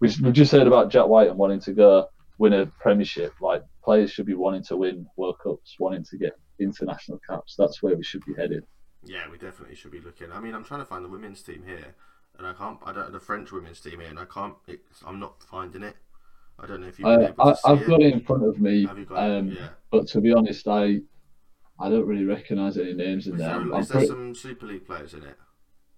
[0.00, 3.32] we we just heard about Jack White and wanting to go win a Premiership.
[3.40, 7.54] Like players should be wanting to win World Cups, wanting to get international caps.
[7.56, 8.64] That's where we should be headed.
[9.02, 10.30] Yeah, we definitely should be looking.
[10.30, 11.94] I mean, I'm trying to find the women's team here,
[12.36, 12.78] and I can't.
[12.84, 14.56] I don't the French women's team here, and I can't.
[15.06, 15.96] I'm not finding it.
[16.58, 17.88] I don't know if you've been I, able I, see I've it.
[17.88, 19.68] got it in front of me, Have you um, Yeah.
[19.90, 21.00] but to be honest, I
[21.78, 23.48] I don't really recognise any names in Is there.
[23.48, 25.36] there, I'm, is there pretty, some Super League players in it?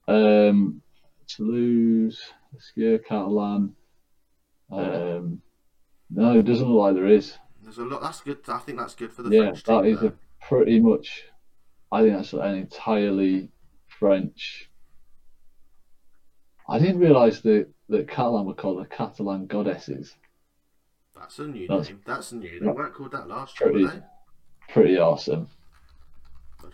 [0.08, 0.80] um,
[1.26, 2.22] Toulouse,
[2.58, 3.74] Skier Catalan.
[4.72, 5.42] Um,
[6.10, 7.34] no, it doesn't look like there is.
[7.62, 8.00] There's a lot.
[8.00, 8.38] That's good.
[8.48, 9.76] I think that's good for the yeah, French team.
[9.82, 10.06] that is though.
[10.08, 10.12] a
[10.48, 11.24] pretty much.
[11.92, 13.50] I think that's an entirely
[13.86, 14.70] French.
[16.68, 20.14] I didn't realise that that Catalan were called the Catalan goddesses.
[21.14, 22.00] That's a new That's- name.
[22.06, 22.60] That's new.
[22.60, 23.88] They weren't called that last year, Pretty,
[24.68, 25.48] pretty awesome.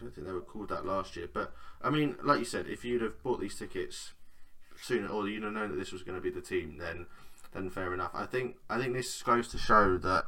[0.02, 1.28] I don't think they were called that last year.
[1.32, 4.14] But I mean, like you said, if you'd have bought these tickets
[4.80, 7.06] sooner, or you'd have known that this was going to be the team, then
[7.52, 8.10] then fair enough.
[8.12, 10.24] I think I think this goes to show that.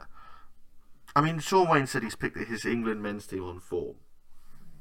[1.16, 3.96] I mean, Shaun Wane said he's picked his England men's team on form.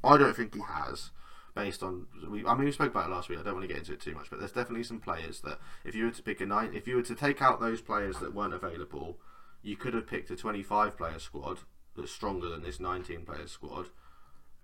[0.02, 1.10] I don't think he has,
[1.56, 2.46] based on we.
[2.46, 3.40] I mean, we spoke about it last week.
[3.40, 5.58] I don't want to get into it too much, but there's definitely some players that
[5.84, 8.18] if you were to pick a nine, if you were to take out those players
[8.20, 9.18] that weren't available,
[9.62, 11.58] you could have picked a 25 player squad
[11.96, 13.86] that's stronger than this 19 player squad,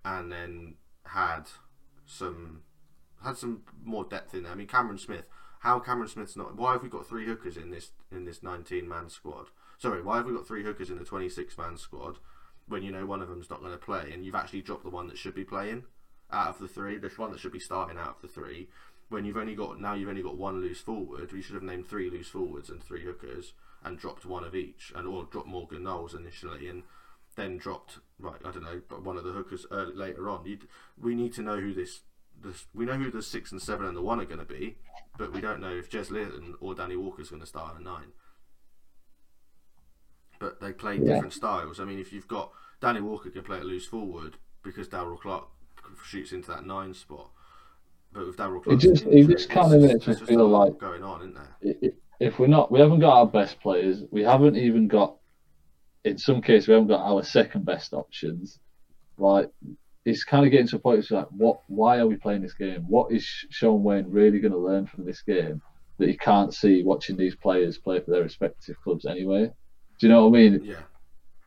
[0.03, 1.43] and then had
[2.05, 2.61] some
[3.23, 4.51] had some more depth in there.
[4.51, 5.25] I mean, Cameron Smith.
[5.59, 6.55] How Cameron Smith's not?
[6.55, 9.47] Why have we got three hookers in this in this 19 man squad?
[9.77, 12.17] Sorry, why have we got three hookers in the 26 man squad
[12.67, 14.89] when you know one of them's not going to play and you've actually dropped the
[14.89, 15.83] one that should be playing
[16.31, 18.69] out of the three, the one that should be starting out of the three.
[19.09, 21.87] When you've only got now you've only got one loose forward, we should have named
[21.87, 25.83] three loose forwards and three hookers and dropped one of each, and or dropped Morgan
[25.83, 26.83] Knowles initially and
[27.35, 30.45] then dropped right I don't know, but one of the hookers early, later on.
[30.45, 30.67] You'd,
[30.99, 32.01] we need to know who this,
[32.41, 34.77] this we know who the six and seven and the one are going to be,
[35.17, 38.11] but we don't know if Jez Litten or Danny Walker's going to start at nine.
[40.39, 41.13] But they play Yeah.
[41.15, 41.79] different styles.
[41.79, 45.45] I mean, if you've got Danny Walker can play at loose forward because Daryl Clark
[46.03, 47.29] shoots into that nine spot.
[48.11, 51.35] But with Daryl Clark, just- it just kinda makes me feel like- going on, isn't
[51.35, 51.55] there?
[51.63, 54.03] i- i- if we're not, we haven't got our best players.
[54.11, 55.17] We haven't even got,
[56.03, 58.59] in some cases, we haven't got our second best options.
[59.17, 59.49] Like
[60.05, 60.93] it's kind of getting to a point.
[60.93, 61.61] Where it's like, what?
[61.67, 62.83] Why are we playing this game?
[62.87, 65.61] What is Shaun Wane really going to learn from this game
[65.99, 69.51] that he can't see watching these players play for their respective clubs anyway?
[69.99, 70.61] Do you know what I mean?
[70.63, 70.81] Yeah,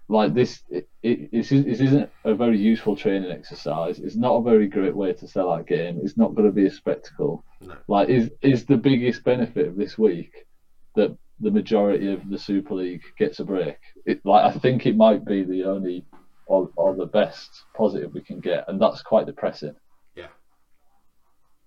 [0.08, 3.98] Like this, it, it, this, is, this isn't a very useful training exercise.
[3.98, 5.98] It's not a very great way to sell out game.
[6.02, 9.76] It's not going to be a spectacle no, like is is the biggest benefit of
[9.76, 10.46] this week
[10.94, 13.76] that the majority of the Super League gets a break.
[14.06, 16.04] It, like I think it might be the only
[16.46, 19.76] or, or the best positive we can get, and that's quite depressing.
[20.16, 20.32] yeah,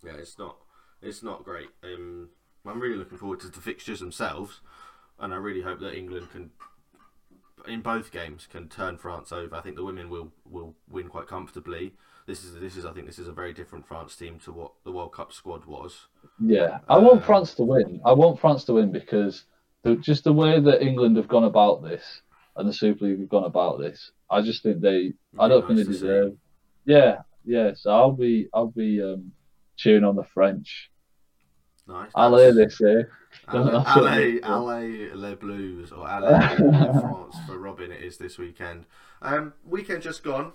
[0.03, 0.57] yeah, it's not,
[1.01, 1.69] it's not great.
[1.83, 2.29] Um,
[2.65, 4.61] I'm really looking forward to the fixtures themselves,
[5.19, 6.51] and I really hope that England can,
[7.67, 9.55] in both games, can turn France over.
[9.55, 11.93] I think the women will will win quite comfortably.
[12.27, 14.71] This is this is I think this is a very different France team to what
[14.83, 16.07] the World Cup squad was.
[16.39, 18.01] Yeah, I want Uh, France to win.
[18.05, 19.45] I want France to win because
[19.87, 22.21] the, just the way that England have gone about this
[22.55, 25.13] and the Super League have gone about this, I just think they.
[25.39, 26.33] I don't think they deserve.
[26.85, 27.71] Yeah, yeah.
[27.75, 29.31] So I'll be I'll be um,
[29.75, 30.89] cheering on the French.
[31.87, 32.11] Nice.
[32.15, 33.05] Allez, they say.
[33.47, 34.41] Allez, That's allez, it is.
[34.43, 37.91] allez les Blues or allez les France for Robin.
[37.91, 38.85] It is this weekend.
[39.21, 40.51] Um, weekend just gone.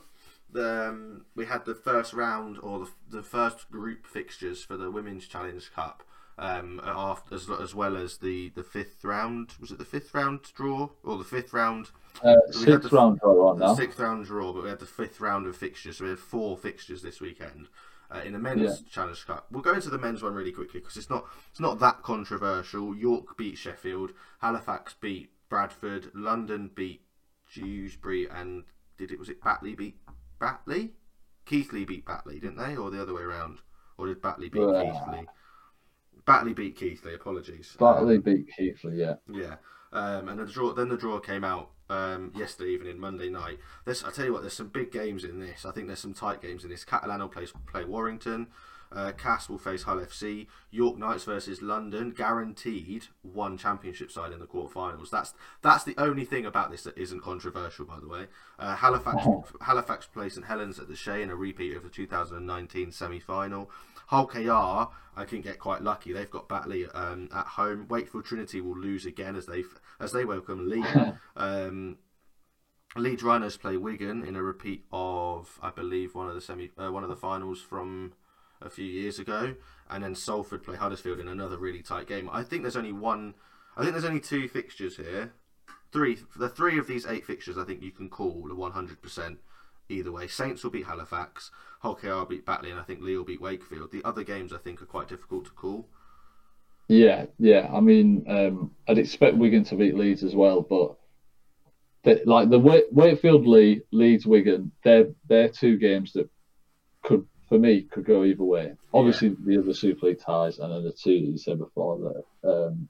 [0.51, 4.90] The, um, we had the first round or the, the first group fixtures for the
[4.90, 6.03] Women's Challenge Cup.
[6.38, 9.53] Um, after as, as well as the, the fifth round.
[9.61, 11.90] Was it the fifth round draw or the fifth round?
[12.25, 13.75] Uh, sixth the- round draw right The now.
[13.75, 15.99] sixth round draw, but we had the fifth round of fixtures.
[15.99, 17.68] So we had four fixtures this weekend
[18.11, 19.47] uh, in the men's Challenge Cup.
[19.51, 22.97] We'll go into the men's one really quickly because it's not it's not that controversial.
[22.97, 27.03] York beat Sheffield, Halifax beat Bradford, London beat
[27.55, 28.64] Dewsbury, and
[28.97, 29.97] did it was it Batley beat
[30.40, 30.92] Batley?
[31.45, 33.59] Keighley beat Batley, didn't they, or the other way around?
[33.99, 35.27] Or did Batley beat Uh, Keighley?
[36.25, 37.15] Batley beat Keighley.
[37.15, 37.77] Apologies.
[37.79, 39.15] Batley beat Keighley, yeah.
[39.31, 39.57] Yeah,
[39.93, 40.73] um, and the draw.
[40.73, 43.59] Then the draw came out um, yesterday evening, Monday night.
[43.85, 45.65] There's, I tell you what, there's some big games in this.
[45.65, 46.85] I think there's some tight games in this.
[46.85, 48.49] Catalan will play play Warrington.
[48.95, 50.47] Uh, Cas will face Hull FC.
[50.71, 55.11] York Knights versus London, guaranteed one championship side in the quarterfinals.
[55.11, 58.27] That's that's the only thing about this that isn't controversial, by the way.
[58.59, 59.27] Uh, Halifax
[59.63, 63.71] Halifax play St Helens at the Shay in a repeat of the 2019 semi-final.
[64.12, 66.12] Hull KR, I can get quite lucky.
[66.12, 67.87] They've got Batley um, at home.
[67.88, 69.64] Wakefield Trinity will lose again as they
[69.98, 71.14] as they welcome Leigh.
[71.37, 71.96] um,
[72.94, 76.92] Leeds Rhinos play Wigan in a repeat of, I believe, one of the semi, uh,
[76.92, 78.12] one of the finals from
[78.61, 79.55] a few years ago,
[79.88, 82.29] and then Salford play Huddersfield in another really tight game.
[82.31, 83.33] I think there's only one.
[83.79, 85.33] I think there's only two fixtures here.
[85.90, 86.18] Three.
[86.37, 89.38] The three of these eight fixtures, I think you can call a 100%
[89.93, 90.27] either way.
[90.27, 91.51] Saints will beat Halifax,
[91.81, 93.91] Hull KR will beat Batley, and I think Leigh will beat Wakefield.
[93.91, 95.89] The other games I think are quite difficult to call.
[96.89, 97.71] Yeah, yeah.
[97.73, 100.97] I mean, um, I'd expect Wigan to beat Leeds as well, but
[102.05, 102.59] they, like the
[102.91, 106.29] Wakefield Leigh, Leeds Wigan, they're they're two games that
[107.03, 108.75] could, for me, could go either way.
[108.93, 109.35] Obviously, yeah.
[109.45, 111.99] the other Super League ties and then the two that you said before,
[112.43, 112.89] that um,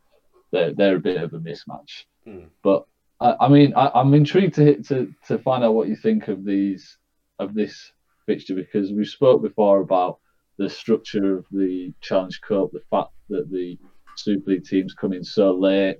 [0.50, 2.04] they're they're a bit of a mismatch.
[2.26, 2.48] Mm.
[2.62, 2.86] But
[3.22, 6.44] I, I mean, I, am intrigued to to to find out what you think of
[6.44, 6.98] these
[7.38, 7.92] of this
[8.26, 10.18] fixture because we spoke before about
[10.58, 13.78] the structure of the Challenge Cup, the fact that the
[14.16, 15.96] Super League teams come in so late.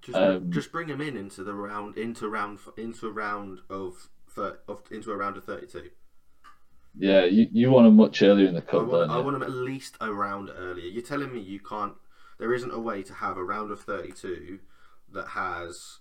[0.00, 4.08] Just, um, just bring them in into the round, into round, into a round of,
[4.36, 5.90] of into a round of thirty-two.
[6.98, 8.82] Yeah, you, you want them much earlier in the cup.
[8.82, 10.86] I want, I want them at least a round earlier.
[10.86, 11.94] You're telling me you can't?
[12.38, 14.58] There isn't a way to have a round of thirty-two
[15.12, 15.98] that has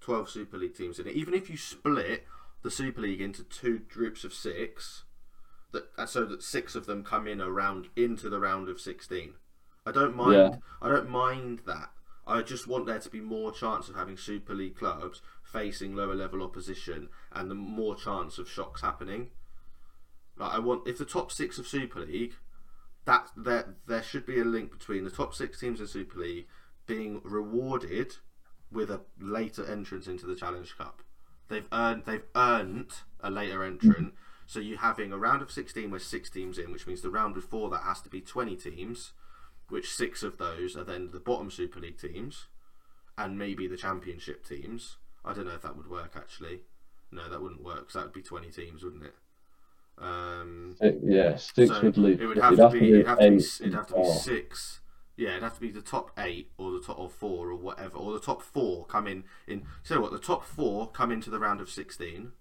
[0.00, 1.14] twelve Super League teams in it.
[1.14, 2.24] Even if you split
[2.62, 5.04] the Super League into two groups of six,
[5.72, 9.34] that uh, so that six of them come in around into the round of sixteen.
[9.86, 10.34] I don't mind.
[10.34, 10.56] Yeah.
[10.82, 11.90] I don't mind that.
[12.26, 16.14] I just want there to be more chance of having Super League clubs facing lower
[16.14, 19.30] level opposition, and the more chance of shocks happening.
[20.36, 22.34] Like I want, if the top six of Super League,
[23.06, 26.46] that there there should be a link between the top six teams in Super League
[26.86, 28.16] being rewarded
[28.70, 31.02] with a later entrance into the Challenge Cup.
[31.48, 34.14] They've earned they've earned a later entrant.
[34.46, 37.34] So you having a round of 16 with six teams in, which means the round
[37.34, 39.12] before that has to be 20 teams,
[39.68, 42.46] which six of those are then the bottom Super League teams,
[43.16, 44.96] and maybe the Championship teams.
[45.24, 46.60] I don't know if that would work actually.
[47.10, 49.14] No, that wouldn't work because that would be 20 teams, wouldn't it?
[50.00, 52.20] Um, yeah, six so would leave.
[52.20, 53.36] It would have, to, be, it'd have to be.
[53.36, 54.80] It'd have to be six.
[55.18, 57.98] Yeah, it'd have to be the top eight or the top or four or whatever,
[57.98, 59.24] or the top four come in.
[59.46, 60.12] In so what?
[60.12, 62.32] The top four come into the round of 16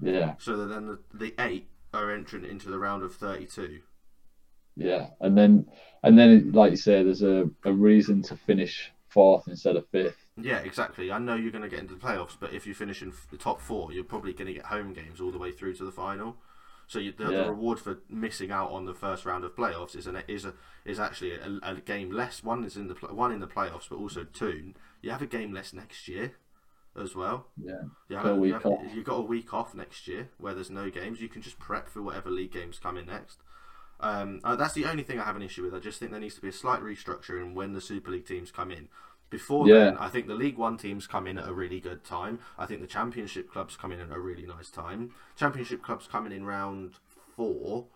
[0.00, 0.34] yeah.
[0.38, 3.80] So that then the, the eight are entering into the round of 32.
[4.76, 5.66] Yeah, and then
[6.02, 10.24] and then like you say, there's a, a reason to finish fourth instead of fifth.
[10.40, 11.10] Yeah, exactly.
[11.12, 13.36] I know you're going to get into the playoffs, but if you finish in the
[13.36, 15.92] top four, you're probably going to get home games all the way through to the
[15.92, 16.36] final.
[16.90, 17.42] So you, the, yeah.
[17.44, 20.54] the, reward for missing out on the first round of playoffs is an is a
[20.84, 22.42] is actually a, a, game less.
[22.42, 24.74] One is in the one in the playoffs, but also two.
[25.00, 26.32] You have a game less next year
[27.00, 27.46] as well.
[27.56, 27.82] Yeah.
[28.08, 31.20] You, have, you, have, you got a week off next year where there's no games.
[31.20, 33.38] You can just prep for whatever league games come in next.
[34.00, 35.74] Um, uh, that's the only thing I have an issue with.
[35.74, 38.26] I just think there needs to be a slight restructure in when the Super League
[38.26, 38.88] teams come in.
[39.30, 39.84] Before yeah.
[39.84, 42.40] then, I think the League One teams come in at a really good time.
[42.58, 45.12] I think the Championship clubs come in at a really nice time.
[45.36, 46.94] Championship clubs coming in round
[47.36, 47.86] four.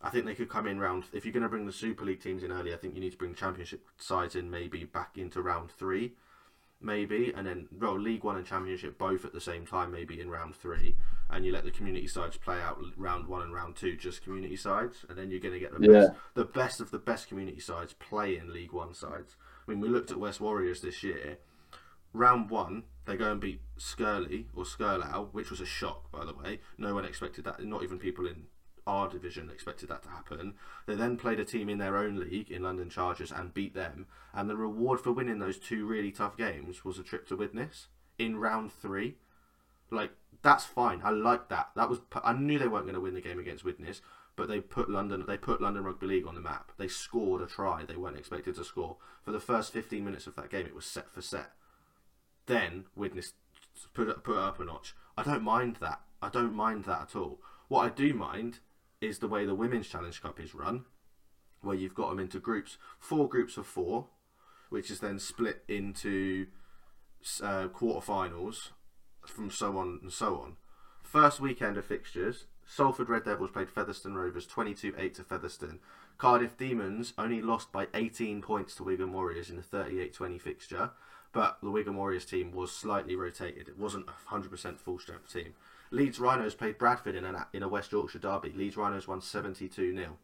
[0.00, 1.04] I think they could come in round.
[1.12, 3.12] If you're going to bring the Super League teams in early, I think you need
[3.12, 6.14] to bring Championship sides in maybe back into round three
[6.80, 10.30] maybe, and then well, League One and Championship both at the same time, maybe in
[10.30, 10.96] round three,
[11.30, 14.56] and you let the community sides play out round one and round two, just community
[14.56, 16.00] sides, and then you're going to get the yeah.
[16.00, 19.36] best, the best of the best community sides play in League One sides.
[19.68, 21.38] I mean, we looked at West Warriors this year.
[22.14, 26.32] Round one, they go and beat Skirley or Skirlaugh, which was a shock, by the
[26.32, 26.60] way.
[26.78, 27.62] No one expected that.
[27.62, 28.46] Not even people in
[28.86, 30.54] our division expected that to happen.
[30.86, 34.06] They then played a team in their own league in London Chargers and beat them.
[34.32, 37.88] And the reward for winning those two really tough games was a trip to Widnes
[38.18, 39.16] in round three.
[39.90, 41.02] Like that's fine.
[41.04, 41.70] I like that.
[41.76, 44.00] That was I knew they weren't going to win the game against Widnes,
[44.38, 46.70] but they put London they put London Rugby League on the map.
[46.78, 48.96] They scored a try they weren't expected to score.
[49.24, 51.50] For the first 15 minutes of that game, it was set for set.
[52.46, 53.32] Then Widnes
[53.92, 54.94] put put it up a notch.
[55.16, 56.02] I don't mind that.
[56.22, 57.40] I don't mind that at all.
[57.66, 58.60] What I do mind
[59.00, 60.84] is the way the Women's Challenge Cup is run,
[61.60, 64.06] where you've got them into groups, four groups of four,
[64.70, 66.46] which is then split into
[67.42, 68.70] uh, quarterfinals
[69.26, 70.56] from so on and so on.
[71.02, 75.78] First weekend of fixtures, Salford Red Devils played Featherstone Rovers 22 8 to Featherstone.
[76.18, 80.90] Cardiff Demons only lost by 18 points to Wigan Warriors in the 38 20 fixture,
[81.32, 83.68] but the Wigan Warriors team was slightly rotated.
[83.68, 85.54] It wasn't a 100% full strength team.
[85.90, 88.52] Leeds Rhinos played Bradford in a, in a West Yorkshire derby.
[88.54, 90.18] Leeds Rhinos won 72 0.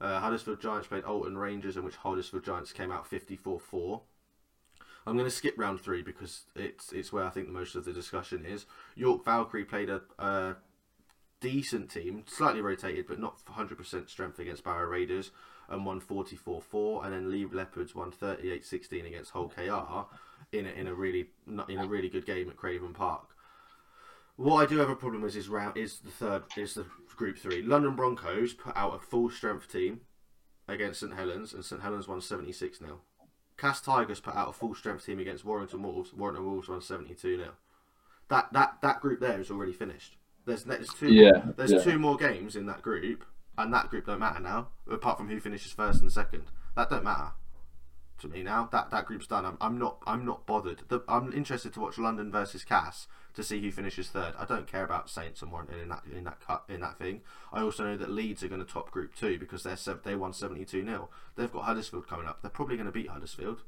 [0.00, 4.02] Uh, Huddersfield Giants played Alton Rangers, in which Huddersfield Giants came out 54 4.
[5.06, 7.92] I'm going to skip round three because it's it's where I think most of the
[7.92, 8.66] discussion is.
[8.96, 10.56] York Valkyrie played a, a
[11.40, 15.30] decent team, slightly rotated, but not 100% strength against Barrow Raiders,
[15.68, 17.04] and won 44 4.
[17.04, 20.06] And then Leigh Leopards won 38 16 against Hull KR
[20.56, 23.28] in a, in a really in a really good game at Craven Park.
[24.36, 27.38] What I do have a problem with is round is the third is the group
[27.38, 27.62] three.
[27.62, 30.00] London Broncos put out a full strength team
[30.66, 33.00] against St Helens, and St Helens won seventy six 0
[33.58, 36.14] Cas Tigers put out a full strength team against Warrington Wolves.
[36.14, 37.50] Warrington Wolves won seventy two 0
[38.28, 40.16] That that that group there is already finished.
[40.50, 41.82] There's there's two Yeah, there's yeah.
[41.82, 43.24] two more games in that group,
[43.56, 46.44] and that group don't matter now, apart from who finishes first and second.
[46.74, 47.32] That don't matter
[48.18, 48.68] to me now.
[48.72, 49.44] That that group's done.
[49.44, 50.82] I'm, I'm not I'm not bothered.
[50.88, 54.34] The, I'm interested to watch London versus Cas to see who finishes third.
[54.36, 57.20] I don't care about Saints and Warrington in that in that cut in that thing.
[57.52, 60.32] I also know that Leeds are going to top Group Two because they're they won
[60.32, 62.42] 72 0 They've got Huddersfield coming up.
[62.42, 63.62] They're probably going to beat Huddersfield.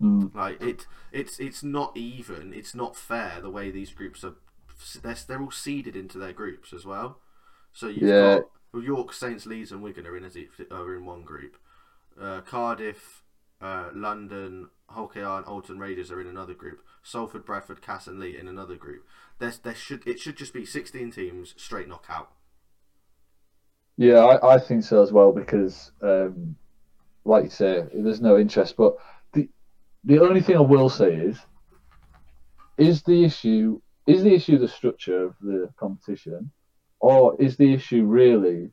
[0.00, 0.34] Mm.
[0.34, 2.54] Like it, it's it's not even.
[2.54, 4.34] It's not fair the way these groups are.
[5.02, 7.20] They're, they're all seeded into their groups as well.
[7.72, 8.38] So you've Yeah.
[8.38, 10.24] got well, York, Saints, Leeds, and Wigan are in
[10.70, 11.56] are in one group.
[12.20, 13.22] Uh, Cardiff,
[13.60, 16.84] uh, London, Hull KR, and Oulton Raiders are in another group.
[17.02, 19.06] Salford, Bradford, Cas, and Leigh in another group.
[19.38, 22.32] There's there should it should just be 16 teams straight knockout.
[23.96, 26.56] Yeah, I, I think so as well because, um,
[27.24, 28.76] like you say, there's no interest.
[28.76, 28.96] But
[29.32, 29.48] the
[30.04, 31.38] the only thing I will say is,
[32.78, 36.50] is the issue is the issue the structure of the competition,
[37.00, 38.70] or is the issue really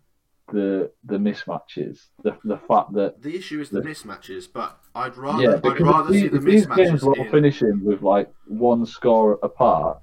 [0.53, 3.89] the the mismatches, the the fact that The issue is the Yeah.
[3.91, 7.31] mismatches, but I'd rather yeah, I'd rather see the these games mismatches were in.
[7.31, 9.99] finishing with like one score apart,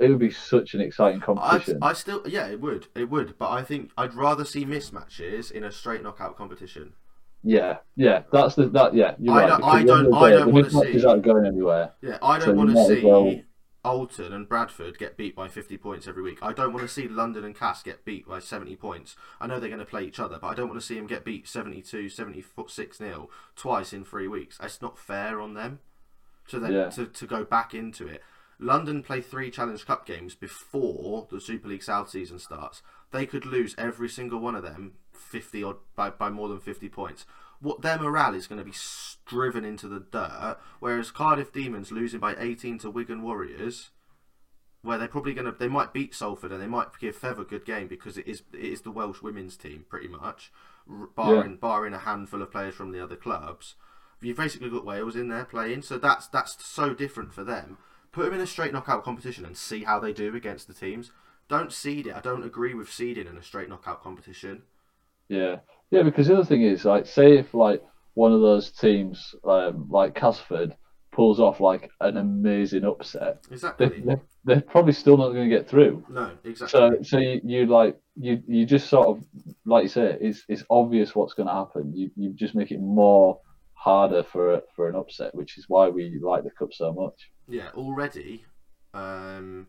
[0.00, 1.78] it would be such an exciting competition.
[1.82, 5.62] I still yeah it would it would but I think I'd rather see mismatches in
[5.64, 6.94] a straight knockout competition.
[7.42, 8.94] Yeah, yeah, that's the that.
[8.94, 9.48] Yeah, you're I right.
[9.48, 11.92] don't- I the don't- I don't wanna mismatches see- aren't going anywhere.
[12.02, 13.34] Yeah, I don't you want to see well-
[13.84, 16.38] Oulton and Bradford get beat by 50 points every week.
[16.42, 19.16] I don't want to see London and Cas get beat by 70 points.
[19.40, 21.06] I know they're going to play each other, but I don't want to see them
[21.06, 24.58] get beat 72, 76 0 twice in three weeks.
[24.62, 25.80] It's not fair on them
[26.48, 26.90] to then Yeah.
[26.90, 28.22] to, to go back into it.
[28.58, 32.82] London play three Challenge Cup games before the Super League South season starts.
[33.10, 36.88] They could lose every single one of them 50 odd by, by more than 50
[36.90, 37.24] points.
[37.60, 38.76] What their morale is going to be
[39.26, 43.90] driven into the dirt, whereas Cardiff Demons losing by 18 to Wigan Warriors,
[44.82, 47.44] where they're probably going to they might beat Salford and they might give Fev a
[47.44, 50.50] good game because it is it is the Welsh women's team pretty much,
[51.14, 53.74] barring barring a handful of players from the other clubs.
[54.22, 57.78] You've basically got Wales in there playing, so that's that's so different for them.
[58.12, 61.12] Put them in a straight knockout competition and see how they do against the teams.
[61.48, 62.14] Don't seed it.
[62.14, 64.62] I don't agree with seeding in a straight knockout competition.
[65.28, 66.02] Yeah, yeah.
[66.02, 67.82] Because the other thing is, like, say if like
[68.14, 70.76] one of those teams, um, like Casford,
[71.12, 74.02] pulls off like an amazing upset, they, Exactly.
[74.06, 76.04] they, they're probably still not going to get through.
[76.08, 76.68] No, exactly.
[76.68, 79.24] So, so you, you like you you just sort of
[79.64, 81.92] like you say, it's it's obvious what's going to happen.
[81.94, 83.40] You you just make it more
[83.74, 87.30] harder for a, for an upset, which is why we like the cup so much.
[87.48, 88.44] Yeah, already,
[88.94, 89.68] um,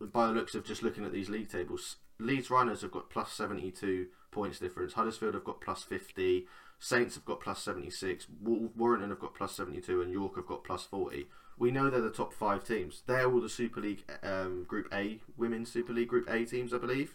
[0.00, 3.32] by the looks of just looking at these league tables, Leeds Runners have got plus
[3.32, 4.94] 72 points difference.
[4.94, 6.46] Huddersfield have got plus 50.
[6.78, 8.26] Saints have got plus 76.
[8.42, 10.02] Wal- Warrington have got plus 72.
[10.02, 11.26] And York have got plus 40.
[11.58, 13.02] We know they're the top five teams.
[13.06, 16.78] They're all the Super League um, Group A, Women's Super League Group A teams, I
[16.78, 17.14] believe.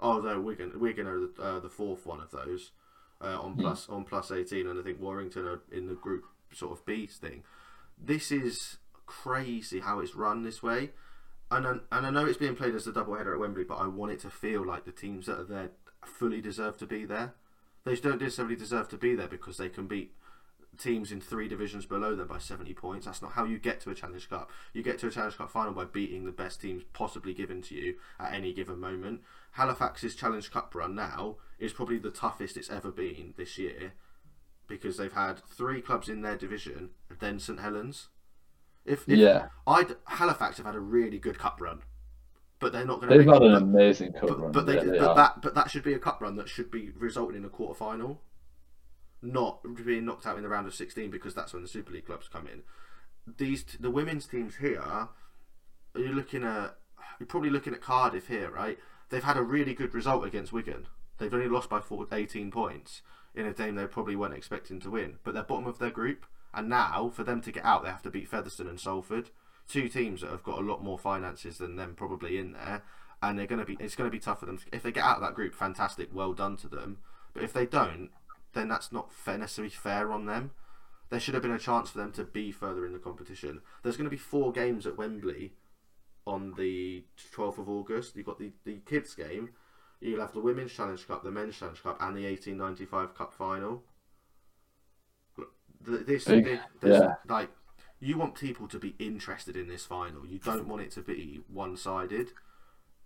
[0.00, 2.72] Oh no, Wigan, Wigan are the, uh, the fourth one of those
[3.22, 6.72] uh, on plus on plus 18, and I think Warrington are in the Group sort
[6.72, 7.42] of B thing
[8.02, 10.90] this is crazy how it's run this way.
[11.50, 13.76] And I, and I know it's being played as a double header at Wembley, but
[13.76, 15.70] I want it to feel like the teams that are there
[16.06, 17.34] fully deserve to be there.
[17.84, 20.12] They don't necessarily deserve to be there because they can beat
[20.78, 23.06] teams in three divisions below them by 70 points.
[23.06, 24.50] That's not how you get to a Challenge Cup.
[24.72, 27.74] You get to a Challenge Cup final by beating the best teams possibly given to
[27.74, 29.20] you at any given moment.
[29.52, 33.92] Halifax's Challenge Cup run now is probably the toughest it's ever been this year
[34.66, 38.08] because they've had three clubs in their division, and then St Helens.
[38.84, 41.82] If, if Yeah, I'd, Halifax have had a really good cup run,
[42.60, 43.18] but they're not going to.
[43.18, 44.52] they've had an but, amazing cup but, run.
[44.52, 46.70] but, they, yeah, they but that but that should be a cup run that should
[46.70, 48.20] be resulting in a quarter final,
[49.22, 52.06] not being knocked out in the round of sixteen because that's when the Super League
[52.06, 52.62] clubs come in.
[53.36, 55.08] These the women's teams here,
[55.94, 56.76] you're looking at
[57.18, 58.78] you're probably looking at Cardiff here, right?
[59.10, 60.86] They've had a really good result against Wigan.
[61.18, 63.02] They've only lost by four, 18 points
[63.34, 66.26] in a game they probably weren't expecting to win, but they're bottom of their group.
[66.52, 69.30] And now, for them to get out, they have to beat Featherstone and Salford,
[69.68, 72.82] two teams that have got a lot more finances than them probably in there.
[73.22, 74.58] And they're going to be, it's going to be tough for them.
[74.72, 76.98] If they get out of that group, fantastic, well done to them.
[77.32, 78.10] But if they don't,
[78.52, 80.52] then that's not fair, necessarily fair on them.
[81.10, 83.60] There should have been a chance for them to be further in the competition.
[83.82, 85.52] There's going to be four games at Wembley
[86.26, 88.16] on the 12th of August.
[88.16, 89.50] You've got the, the kids game.
[90.00, 93.82] You'll have the Women's Challenge Cup, the Men's Challenge Cup, and the 1895 Cup final.
[95.80, 97.14] This, this yeah.
[97.28, 97.50] like,
[98.04, 100.26] you want people to be interested in this final.
[100.26, 102.32] You don't want it to be one-sided.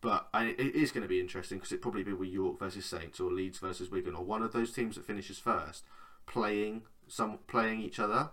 [0.01, 2.87] But I, it is going to be interesting because it probably be with York versus
[2.87, 5.85] Saints or Leeds versus Wigan or one of those teams that finishes first
[6.27, 8.31] playing some playing each other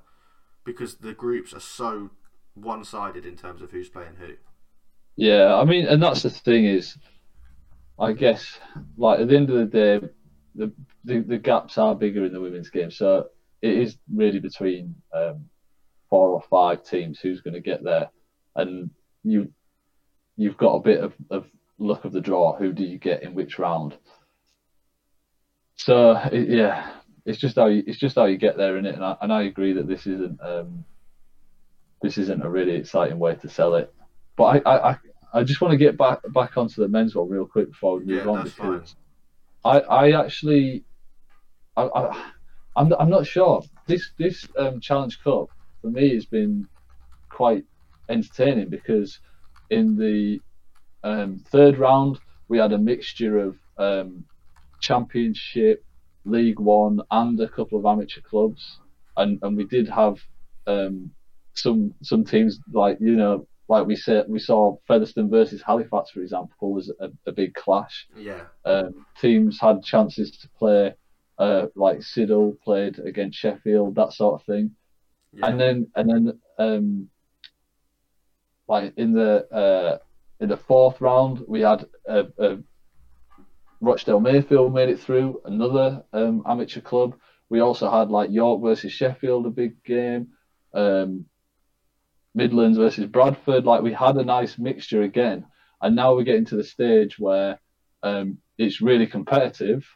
[0.64, 2.12] because the groups are so
[2.54, 4.34] one-sided in terms of who's playing who.
[5.16, 6.98] Yeah, I mean, and that's the thing is,
[7.98, 8.60] I guess,
[8.98, 10.08] like at the end of the day,
[10.54, 10.72] the
[11.04, 13.30] the, the gaps are bigger in the women's game, so
[13.62, 15.46] it is really between um,
[16.10, 18.10] four or five teams who's going to get there,
[18.56, 18.90] and
[19.24, 19.52] you
[20.38, 21.46] you've got a bit of, of
[21.80, 22.56] luck of the draw.
[22.56, 23.98] Who do you get in which round?
[25.78, 26.92] So it, yeah,
[27.26, 29.34] it's just how you, it's just how you get there in it, and I, and
[29.34, 30.86] I agree that this isn't um,
[32.02, 33.94] this isn't a really exciting way to sell it.
[34.38, 34.98] But I, I,
[35.34, 38.06] I just want to get back back onto the men's one real quick before we
[38.06, 38.96] move Yeah, on because
[39.64, 40.86] I, I actually
[41.76, 42.32] I, I
[42.76, 45.48] I'm, I'm not sure this this um, challenge cup
[45.86, 46.68] for me has been
[47.30, 47.64] quite
[48.10, 49.20] entertaining because
[49.70, 50.40] in the
[51.04, 52.18] um, third round
[52.48, 54.24] we had a mixture of um,
[54.82, 55.86] championship
[56.24, 58.80] league one and a couple of amateur clubs.
[59.16, 60.18] And, and we did have
[60.66, 61.12] um,
[61.54, 66.22] some some teams like you know like we said we saw Featherstone versus Halifax for
[66.22, 68.08] example was a, a big clash.
[68.18, 70.96] Yeah, um, teams had chances to play,
[71.38, 74.76] uh, like Siddal played against Sheffield, that sort of thing.
[75.36, 77.10] Yeah, And then and then um,
[78.68, 79.98] like in the uh,
[80.40, 82.58] in the fourth round, we had a, a
[83.82, 87.16] Rochdale Mayfield made it through, another um, amateur club.
[87.50, 90.30] We also had like York versus Sheffield, a big game.
[90.74, 91.26] Um,
[92.36, 93.66] Midlands versus Bradford.
[93.66, 95.46] Like we had a nice mixture again,
[95.82, 97.60] and now we're getting to the stage where
[98.04, 99.88] um, it's really competitive,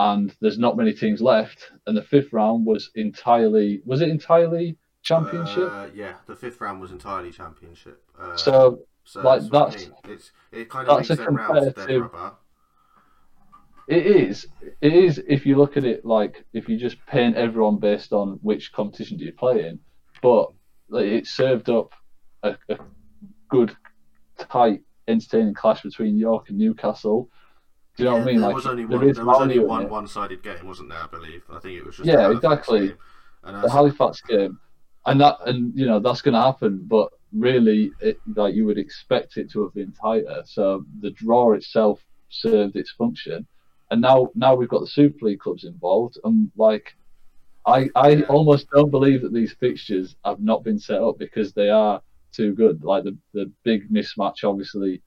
[0.00, 1.72] and there's not many teams left.
[1.86, 5.68] And the fifth round was entirely was it entirely championship?
[5.70, 8.02] Uh, yeah, the fifth round was entirely championship.
[8.18, 9.92] Uh, so so like, that's, what I mean.
[10.08, 12.10] It's it kind of that's makes a competitive-
[13.88, 14.46] It is.
[14.80, 18.38] It is if you look at it like if you just paint everyone based on
[18.40, 19.80] which competition do you play in,
[20.22, 20.52] but
[20.88, 21.92] like, it served up
[22.42, 22.78] a, a
[23.50, 23.76] good,
[24.38, 27.28] tight, entertaining clash between York and Newcastle.
[27.96, 28.40] Do you know Yeah, what I mean?
[28.40, 29.12] There Like was only there one.
[29.14, 29.90] There was only one it.
[29.90, 30.98] one-sided game, wasn't there?
[31.02, 31.42] I believe.
[31.50, 32.94] I think it was just Yeah, the exactly.
[33.62, 34.58] the Halifax game,
[35.06, 36.84] and that and you know that's going to happen.
[36.86, 40.42] But really, it, like you would expect it to have been tighter.
[40.46, 43.46] So the draw itself served its function,
[43.90, 46.94] and now now we've got the Super League clubs involved, and like.
[47.66, 48.26] I, I Yeah.
[48.28, 52.00] almost don't believe that these fixtures have not been set up because they are
[52.32, 52.82] too good.
[52.82, 55.02] Like the, the big mismatch, obviously,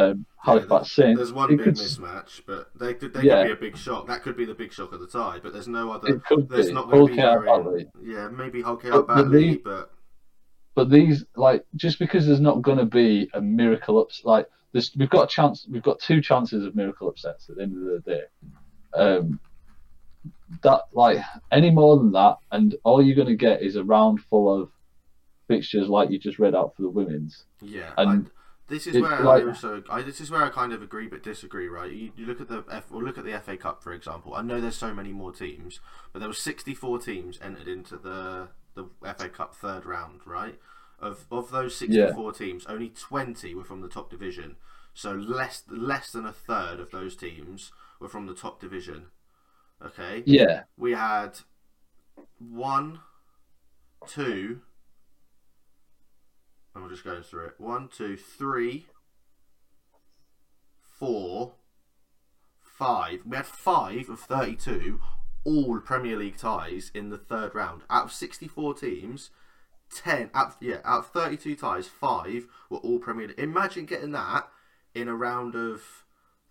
[0.00, 1.18] um, Halifax Saints.
[1.18, 3.42] there's one it big could, mismatch, but they could they Yeah.
[3.46, 4.06] could be a big shock.
[4.06, 6.08] That could be the big shock of the tie, but there's no other.
[6.08, 6.72] It could There's be.
[6.74, 7.86] not going to be very- Valley.
[8.02, 9.92] Yeah, maybe Hulk But- out but badly, the- but
[10.74, 14.94] but these like just because there's not going to be a miracle ups like this
[14.96, 18.04] we've got a chance we've got two chances of miracle upsets at the end of
[18.04, 18.22] the day
[18.94, 19.40] um
[20.62, 21.18] that like
[21.50, 24.70] any more than that and all you're going to get is a round full of
[25.48, 27.92] fixtures like you just read out for the women's yeah.
[27.98, 28.30] And I,
[28.70, 31.08] this is it's where like- I also I, this is where I kind of agree
[31.08, 31.68] but disagree.
[31.68, 31.92] Right?
[31.92, 34.34] You, you look at the F or look at the FA Cup for example.
[34.34, 35.80] I know there's so many more teams,
[36.12, 38.86] but there were 64 teams entered into the the
[39.18, 40.20] FA Cup third round.
[40.24, 40.58] Right?
[40.98, 44.56] Of of those 64 teams, only 20 were from the top division.
[44.94, 49.06] So less less than a third of those teams were from the top division.
[49.84, 50.22] Okay.
[50.26, 51.38] yeah we had
[52.38, 53.00] one,
[54.06, 54.60] two.
[56.74, 57.54] I'm just going through it.
[57.58, 58.86] One, two, three,
[60.80, 61.52] four,
[62.62, 63.20] five.
[63.26, 65.00] We had five of 32,
[65.44, 67.82] all Premier League ties in the third round.
[67.90, 69.30] Out of 64 teams,
[69.94, 73.38] 10, out, yeah, out of 32 ties, five were all Premier League.
[73.38, 74.48] Imagine getting that
[74.94, 75.82] in a round of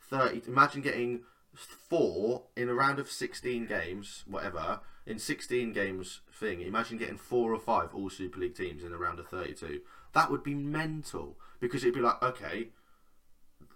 [0.09, 0.43] 30.
[0.47, 1.21] Imagine getting
[1.55, 6.61] four in a round of 16 games, whatever, in 16 games thing.
[6.61, 9.81] Imagine getting four or five all Super League teams in a round of 32.
[10.13, 12.69] That would be mental because it'd be like, okay,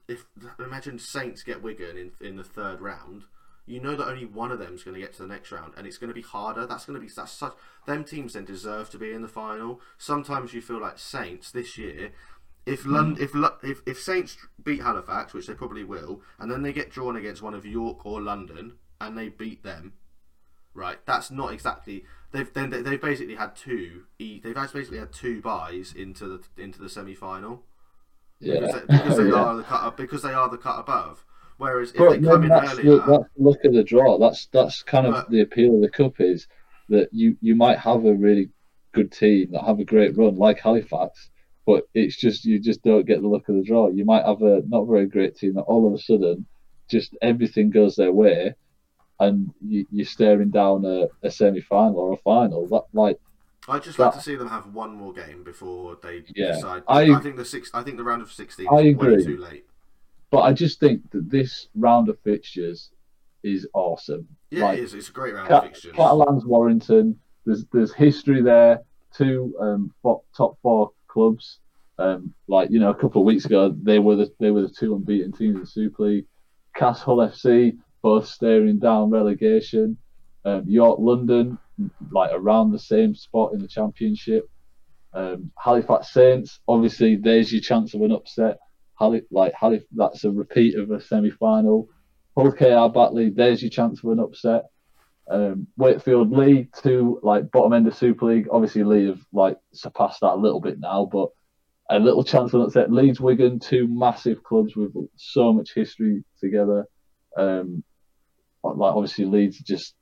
[0.08, 0.26] if
[0.60, 3.24] imagine Saints get Wigan in in the third round,
[3.66, 5.74] you know that only one of them is going to get to the next round,
[5.78, 6.66] and it's going to be harder.
[6.66, 7.54] That's going to be that's such.
[7.86, 9.80] Them teams then deserve to be in the final.
[9.98, 12.12] Sometimes you feel like Saints this year.
[12.66, 12.94] If hmm.
[12.94, 16.74] Lond- if, Lo- if if Saints beat Halifax, which they probably will, and then they
[16.74, 19.94] get drawn against one of York or London, and they beat them,
[20.74, 20.98] right?
[21.06, 22.04] That's not exactly.
[22.32, 24.04] They've then they- they've basically had two.
[24.20, 27.64] They've basically had two buys into the into the semi final
[28.40, 29.34] yeah because they, because they Yeah.
[29.36, 31.26] are the cut because they are the cut above.
[31.58, 33.84] Whereas if But they come then in that's earlier, the, that's the look of the
[33.84, 34.18] draw.
[34.18, 36.48] That's that's kind of But- the appeal of the cup is
[36.90, 38.50] that you you might have a really
[38.94, 41.30] good team that have a great run like Halifax,
[41.66, 43.90] but it's just you just don't get the look of the draw.
[43.90, 46.46] You might have a not very great team that all of a sudden
[46.90, 48.54] just everything goes their way,
[49.20, 52.68] and you, you're staring down a, a semi final or a final.
[52.68, 53.20] That like
[53.68, 56.84] I'd just like to see them have one more game before they Yeah, decide.
[56.88, 57.70] I- I, think the six.
[57.74, 59.24] I think the round of sixteen I is way agree.
[59.26, 59.66] too late.
[60.32, 62.90] But I just think that this round of fixtures
[63.44, 64.28] is awesome.
[64.50, 64.94] Yeah, Like, it is.
[64.96, 65.94] It's a great round Cat- of fixtures.
[65.96, 67.20] Catalans, Warrington.
[67.46, 68.80] There's there's history there.
[69.14, 69.94] Two um,
[70.36, 71.60] top four clubs.
[72.00, 74.70] Um, like you know, a couple of weeks ago, they were the they were the
[74.70, 76.26] two unbeaten teams in the Super League.
[76.76, 79.98] Cas Hull FC both staring down relegation.
[80.46, 81.58] Um, York London,
[82.12, 84.50] like around the same spot in the Championship.
[85.14, 88.60] Um, Halifax Saints, obviously, there's your chance of an upset.
[89.00, 91.88] Halif- like Halif- that's a repeat of a semi-final.
[92.36, 94.66] Hull KR Batley, there's your chance of an upset.
[95.30, 98.48] Um, Wakefield Leigh, two like bottom end of Super League.
[98.52, 101.30] Obviously, Leigh have like surpassed that a little bit now, but
[101.90, 102.92] a little chance of an upset.
[102.92, 106.86] Leeds, Wigan, two massive clubs with so much history together.
[107.38, 107.84] Um,
[108.64, 109.96] like obviously Leeds just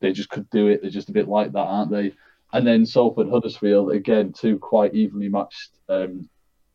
[0.00, 0.82] they just could do it.
[0.82, 2.12] They're just a bit like that, aren't they?
[2.52, 6.28] And then Salford, Huddersfield, again, two quite evenly matched um,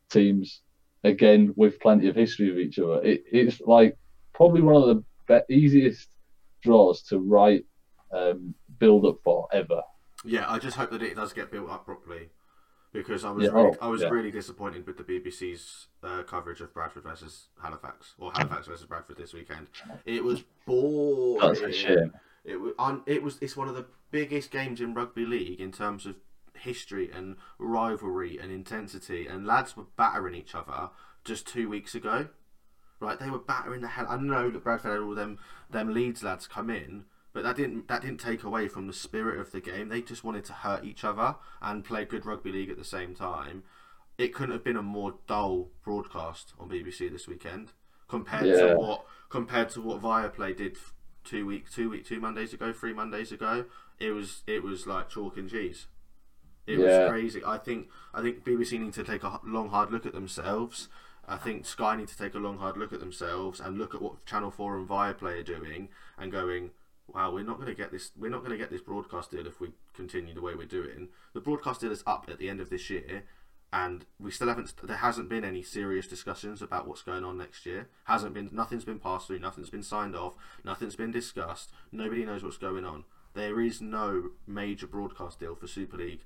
[0.10, 0.62] teams,
[1.04, 3.02] again with plenty of history of each other.
[3.04, 3.98] It, it's like
[4.34, 6.10] probably one of the be- easiest
[6.62, 7.66] draws to write
[8.12, 9.82] um, build up for ever.
[10.26, 12.30] Yeah, I just hope that it does get built up properly
[12.92, 14.10] because I was Yeah, really, oh, I was yeah.
[14.10, 19.18] really disappointed with the BBC's uh, coverage of Bradford versus Halifax or Halifax versus Bradford
[19.18, 19.68] this weekend.
[20.06, 21.48] It was boring.
[21.48, 22.14] That's a shame.
[22.44, 22.74] It was,
[23.06, 23.38] it was.
[23.42, 26.16] It's one of the biggest games in rugby league in terms of
[26.56, 29.28] history and rivalry and intensity.
[29.28, 30.90] And lads were battering each other
[31.24, 32.28] just two weeks ago.
[33.02, 34.08] Right, they were battering the hell.
[34.10, 35.38] I know that Bradford had all them
[35.70, 37.06] them Leeds lads come in,
[37.40, 39.88] but that didn't that didn't take away from the spirit of the game.
[39.88, 43.16] They just wanted to hurt each other and play good rugby league at the same
[43.16, 43.64] time.
[44.18, 47.72] It couldn't have been a more dull broadcast on BBC this weekend
[48.10, 48.74] compared Yeah.
[48.74, 50.78] to what compared to what Viaplay did
[51.24, 53.64] two week two week two Mondays ago, three Mondays ago.
[54.00, 55.88] It was it was like chalk and cheese.
[56.68, 57.04] It Yeah.
[57.04, 57.42] was crazy.
[57.46, 60.90] I think I think BBC need to take a long hard look at themselves.
[61.26, 64.02] I think Sky need to take a long hard look at themselves and look at
[64.02, 65.88] what Channel Four and Viaplay are doing
[66.18, 66.72] and going,
[67.14, 68.12] wow, we're not going to get this.
[68.18, 71.10] We're not going to get this broadcast deal if we continue the way we're doing.
[71.34, 73.24] The broadcast deal is up at the end of this year,
[73.72, 74.74] and we still haven't.
[74.84, 77.89] There hasn't been any serious discussions about what's going on next year.
[78.05, 78.49] Hasn't been.
[78.51, 79.39] Nothing's been passed through.
[79.39, 80.36] Nothing's been signed off.
[80.64, 81.72] Nothing's been discussed.
[81.91, 83.05] Nobody knows what's going on.
[83.34, 86.22] There is no major broadcast deal for Super League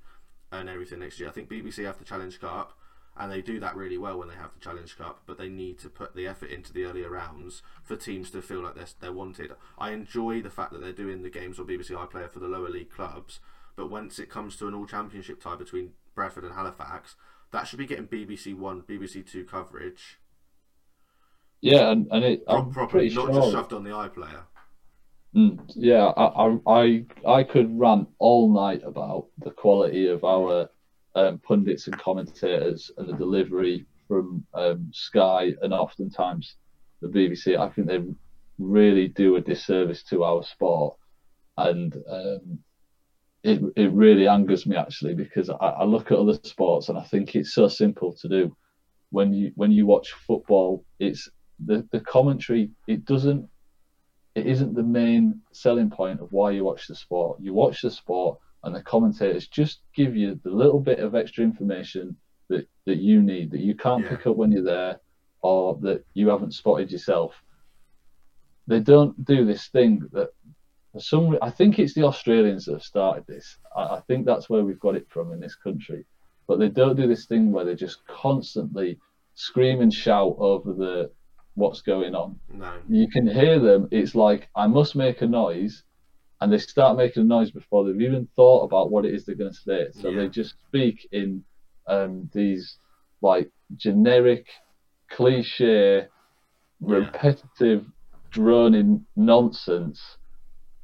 [0.50, 1.28] and everything next year.
[1.28, 2.78] I think BBC have the Challenge Cup,
[3.16, 5.22] and they do that really well when they have the Challenge Cup.
[5.26, 8.60] But they need to put the effort into the earlier rounds for teams to feel
[8.62, 9.52] like they're they're wanted.
[9.78, 12.68] I enjoy the fact that they're doing the games on BBC iPlayer for the lower
[12.68, 13.40] league clubs,
[13.76, 17.16] but once it comes to an all championship tie between Bradford and Halifax,
[17.52, 20.18] that should be getting BBC One, BBC Two coverage
[21.60, 23.32] Yeah, and, and it, I'm properly, not sure.
[23.32, 24.44] just shoved on the iPlayer.
[25.34, 27.04] Mm, yeah, I, I, I,
[27.40, 30.70] I could rant all night about the quality of our
[31.14, 36.56] um, pundits and commentators and the delivery from um, Sky and oftentimes
[37.00, 37.58] the BBC.
[37.58, 38.02] I think they
[38.58, 40.96] really do a disservice to our sport,
[41.56, 42.58] and um,
[43.42, 47.04] it it really angers me actually because I, I look at other sports and I
[47.04, 48.56] think it's so simple to do.
[49.10, 51.28] When you when you watch football, it's
[51.64, 52.70] the, the commentary.
[52.88, 53.48] It doesn't
[54.34, 57.40] it isn't the main selling point of why you watch the sport.
[57.40, 61.44] You watch the sport, and the commentators just give you the little bit of extra
[61.44, 62.16] information
[62.48, 64.10] that, that you need that you can't Yeah.
[64.10, 65.00] pick up when you're there,
[65.42, 67.34] or that you haven't spotted yourself.
[68.66, 70.30] They don't do this thing that
[70.92, 71.36] for some.
[71.42, 73.58] I think it's the Australians that have started this.
[73.76, 76.04] I, I think that's where we've got it from in this country.
[76.46, 78.98] But they don't do this thing where they just constantly
[79.34, 81.10] scream and shout over the
[81.56, 83.86] what's going on No, you can hear them.
[83.92, 85.84] It's like I must make a noise,
[86.44, 89.34] and they start making a noise before they've even thought about what it is they're
[89.34, 89.86] going to say.
[89.92, 90.16] So Yeah.
[90.18, 91.42] they just speak in
[91.86, 92.76] um, these
[93.22, 94.46] like generic,
[95.10, 96.06] cliche,
[96.82, 97.86] repetitive,
[98.30, 100.02] droning nonsense,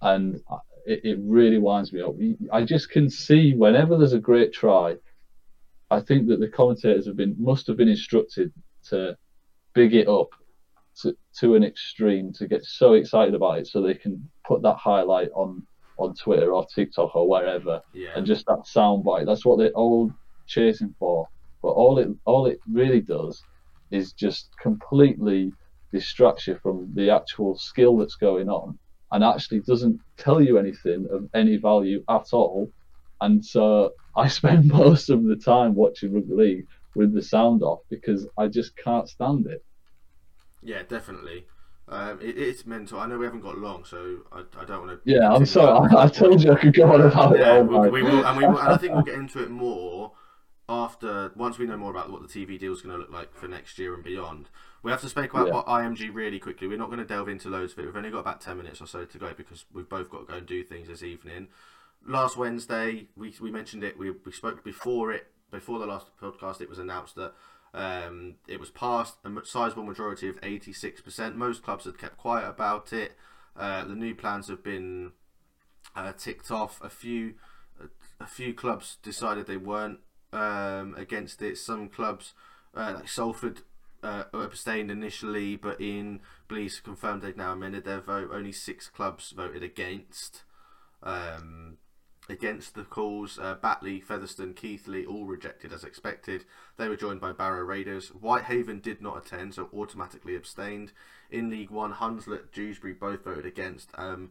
[0.00, 0.36] and
[0.86, 2.14] it, it really winds me up.
[2.50, 4.96] I just can see whenever there's a great try.
[5.90, 8.50] I think that the commentators have been must have been instructed
[8.84, 9.14] to
[9.74, 10.30] big it up
[11.38, 15.30] to, an extreme to get so excited about it so they can put that highlight
[15.34, 15.66] on
[15.98, 19.26] on Twitter or TikTok or wherever yeah, and just that sound bite.
[19.26, 20.10] That's what they're all
[20.46, 21.28] chasing for.
[21.62, 23.42] But all it all it really does
[23.90, 25.52] is just completely
[25.92, 28.78] distracts you from the actual skill that's going on
[29.12, 32.70] and actually doesn't tell you anything of any value at all.
[33.20, 37.80] And so I spend most of the time watching rugby league with the sound off
[37.88, 39.64] because I just can't stand it.
[40.62, 41.46] Yeah, definitely.
[41.88, 43.00] Um, it, it's mental.
[43.00, 45.10] I know we haven't got long, so I, I don't want to.
[45.10, 45.88] Yeah, I'm sorry.
[45.90, 48.24] I, I told you I could go on about it Yeah, all we, we will,
[48.24, 50.12] and we will, and I think we'll get into it more
[50.68, 53.34] after once we know more about what the TV deal is going to look like
[53.34, 54.50] for next year and beyond.
[54.84, 55.54] We have to speak about Yeah.
[55.54, 56.68] what IMG really quickly.
[56.68, 57.86] We're not going to delve into loads of it.
[57.86, 60.24] We've only got about ten minutes or so to go because we've both got to
[60.26, 61.48] go and do things this evening.
[62.06, 63.98] Last Wednesday, we, we mentioned it.
[63.98, 66.60] We, we spoke before it before the last podcast.
[66.60, 67.34] It was announced that
[67.72, 71.36] um, it was passed a sizable majority of eighty six percent.
[71.36, 73.16] Most clubs had kept quiet about it.
[73.56, 75.12] Uh, the new plans have been
[75.94, 76.80] uh, ticked off.
[76.82, 77.34] A few
[77.80, 80.00] a, a few clubs decided they weren't
[80.32, 81.58] um, against it.
[81.58, 82.34] Some clubs,
[82.74, 83.62] uh, like Salford,
[84.02, 88.30] uh, abstained initially, but in Blease confirmed they've now amended their vote.
[88.32, 90.42] Only six clubs voted against.
[91.02, 91.78] Um,
[92.30, 96.44] against the calls, uh, Batley, Featherstone, Keighley all rejected as expected.
[96.76, 98.08] They were joined by Barrow Raiders.
[98.08, 100.92] Whitehaven did not attend, so automatically abstained.
[101.30, 103.90] In League One, Hunslet, Dewsbury both voted against.
[103.94, 104.30] Um,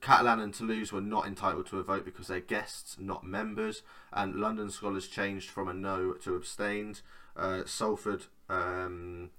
[0.00, 3.82] Catalan and Toulouse were not entitled to a vote because they're guests, not members.
[4.12, 7.00] And London Skolars changed from a no to abstained.
[7.36, 9.30] Uh, Salford um,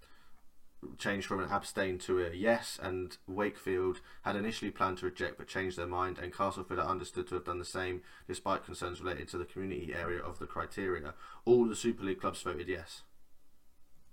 [0.98, 5.48] changed from an abstain to a yes, and Wakefield had initially planned to reject but
[5.48, 9.28] changed their mind, and Castleford are understood to have done the same despite concerns related
[9.30, 11.14] to the community area of the criteria.
[11.46, 13.02] All the Super League clubs voted yes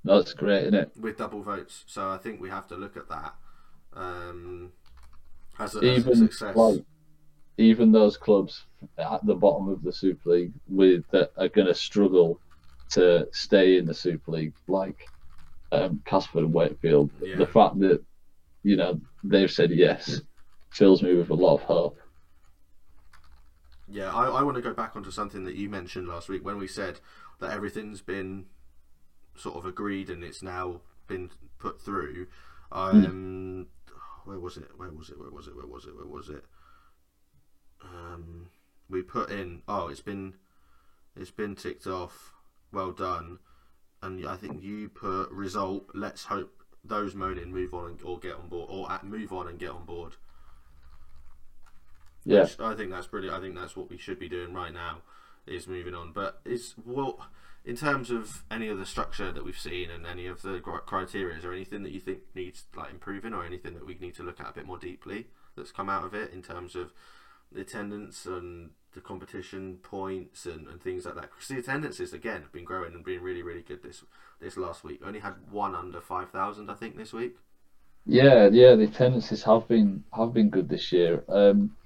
[0.04, 0.92] That's great, isn't it?
[0.98, 3.34] with double votes, so I think we have to look at that
[3.92, 4.72] um,
[5.58, 6.56] as, a, as a success.
[6.56, 6.84] like
[7.58, 8.64] even those clubs
[8.98, 12.40] at the bottom of the Super League with that are going to struggle
[12.90, 15.06] to stay in the Super League, like
[15.72, 17.10] um, Casper and Wakefield.
[17.20, 17.36] Yeah.
[17.36, 18.02] The fact that
[18.62, 20.20] you know they've said yes
[20.70, 21.98] fills me with a lot of hope.
[23.88, 26.58] Yeah, I, I want to go back onto something that you mentioned last week when
[26.58, 27.00] we said
[27.40, 28.46] that everything's been
[29.34, 32.28] sort of agreed and it's now been put through.
[32.70, 33.66] Um,
[34.24, 34.70] Where was it?
[34.76, 35.18] Where was it?
[35.18, 35.56] Where was it?
[35.56, 35.96] Where was it?
[35.96, 36.44] Where was it?
[37.82, 38.50] Um,
[38.88, 39.62] we put in.
[39.66, 40.34] Oh, it's been
[41.16, 42.34] it's been ticked off.
[42.72, 43.38] Well done.
[44.02, 45.86] And I think you put result.
[45.94, 46.52] Let's hope
[46.84, 49.70] those moaning move on and, or get on board or at, move on and get
[49.70, 50.14] on board.
[52.24, 53.36] Yeah, Which I think that's brilliant.
[53.36, 54.98] I think that's what we should be doing right now,
[55.46, 56.12] is moving on.
[56.12, 57.26] But it's well,
[57.64, 61.36] in terms of any of the structure that we've seen and any of the criteria,
[61.36, 64.22] is there anything that you think needs like improving, or anything that we need to
[64.22, 65.26] look at a bit more deeply
[65.56, 66.92] that's come out of it in terms of
[67.52, 71.30] the attendance and the competition points and, and things like that?
[71.30, 74.04] Because the attendances again have been growing and being really really good this
[74.40, 75.00] this last week.
[75.04, 77.36] Only had one under five thousand, I think, this week.
[78.06, 78.74] yeah, yeah.
[78.74, 81.22] The attendances have been have been good this year.
[81.28, 81.76] Um,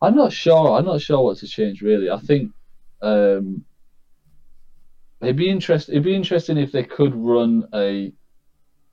[0.00, 0.78] I'm not sure.
[0.78, 2.10] I'm not sure what to change really.
[2.10, 2.52] I think
[3.02, 3.64] um,
[5.22, 5.88] it'd be interest.
[5.88, 8.12] It'd be interesting if they could run a.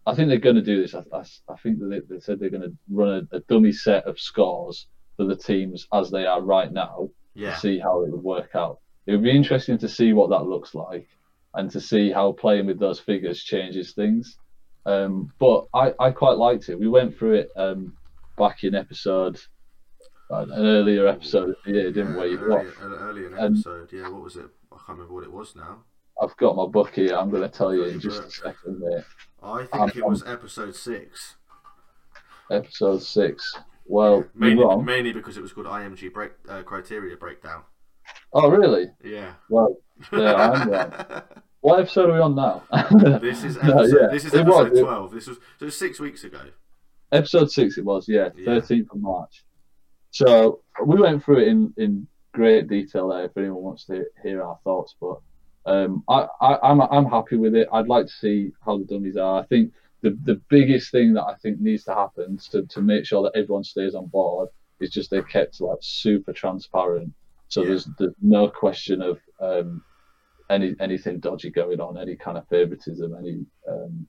[0.05, 0.95] I think they're going to do this.
[0.95, 3.71] I, I, I think that they, they said they're going to run a, a dummy
[3.71, 7.09] set of scores for the teams as they are right now.
[7.33, 8.79] Yeah, see how it would work out.
[9.05, 11.07] It would be interesting to see what that looks like
[11.53, 14.37] and to see how playing with those figures changes things.
[14.85, 16.79] Um, but I, I quite liked it.
[16.79, 17.95] We went through it um,
[18.37, 19.39] back in episode,
[20.31, 22.35] uh, an earlier episode Yeah, didn't we?
[22.37, 24.09] What, Earlier, earlier, earlier in and- episode, yeah.
[24.09, 24.45] What was it?
[24.71, 25.83] I can't remember what it was now.
[26.21, 27.15] I've got my book here.
[27.15, 29.03] I'm going to tell you in just a second, mate.
[29.43, 31.35] I think Um, it was episode six.
[32.51, 33.57] Episode six.
[33.85, 34.85] Well, Mainly, wrong.
[34.85, 37.63] mainly because it was called IMG break uh, criteria breakdown.
[38.33, 38.87] Oh, really?
[39.03, 39.33] Yeah.
[39.49, 39.77] Well,
[40.11, 41.21] yeah, I'm wrong.
[41.61, 42.63] What episode are we on now?
[43.19, 45.11] this is No, episode, yeah, this is it was, episode it- twelve.
[45.11, 46.41] This was so was six weeks ago.
[47.11, 48.45] Episode six, it was, yeah, Yeah.
[48.45, 49.43] thirteenth of March.
[50.09, 53.25] So we went through it in, in great detail there.
[53.25, 55.19] If anyone wants to hear our thoughts, but
[55.67, 57.67] um, I, I I'm I'm happy with it.
[57.71, 59.39] I'd like to see how the dummies are.
[59.41, 59.71] I think
[60.01, 63.37] the the biggest thing that I think needs to happen to to make sure that
[63.37, 64.49] everyone stays on board
[64.79, 67.13] is just they're kept like super transparent.
[67.49, 67.69] So Yeah.
[67.69, 69.81] there's there's no question of um,
[70.49, 74.07] any anything dodgy going on, any kind of favoritism, any um,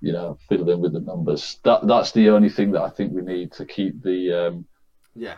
[0.00, 1.58] you know fiddling with the numbers.
[1.64, 4.66] That that's the only thing that I think we need to keep the um,
[5.14, 5.36] Yeah.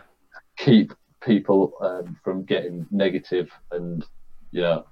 [0.57, 0.93] keep
[1.23, 4.05] people um, from getting negative and
[4.51, 4.85] you know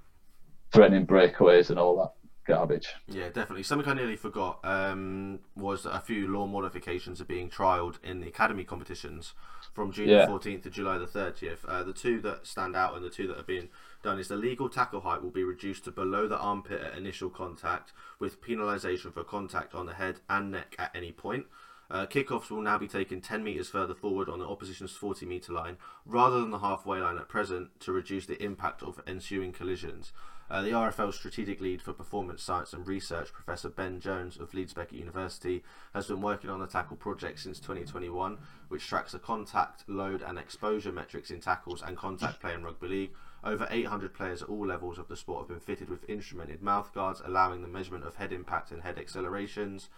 [0.74, 2.94] threatening breakaways and all that garbage.
[3.08, 3.64] Yeah, definitely.
[3.64, 8.20] Something I nearly forgot um, was that a few law modifications are being trialled in
[8.20, 9.34] the academy competitions
[9.74, 10.26] from June Yeah.
[10.26, 11.66] the 14th to July the 30th.
[11.68, 13.70] Uh, the two that stand out and the two that are being
[14.04, 17.30] done is the legal tackle height will be reduced to below the armpit at initial
[17.30, 21.46] contact, with penalisation for contact on the head and neck at any point.
[21.92, 25.54] Uh, kickoffs will now be taken 10 metres further forward on the opposition's 40 metre
[25.54, 30.12] line rather than the halfway line at present to reduce the impact of ensuing collisions.
[30.50, 34.74] Uh, the RFL strategic lead for performance science and research, Professor Ben Jones of Leeds
[34.74, 35.64] Beckett University,
[35.94, 38.38] has been working on the tackle project since 2021,
[38.68, 42.88] which tracks the contact, load, and exposure metrics in tackles and contact play in rugby
[42.88, 43.12] league.
[43.44, 47.22] Over 800 players at all levels of the sport have been fitted with instrumented mouthguards,
[47.26, 49.90] allowing the measurement of head impact and head accelerations.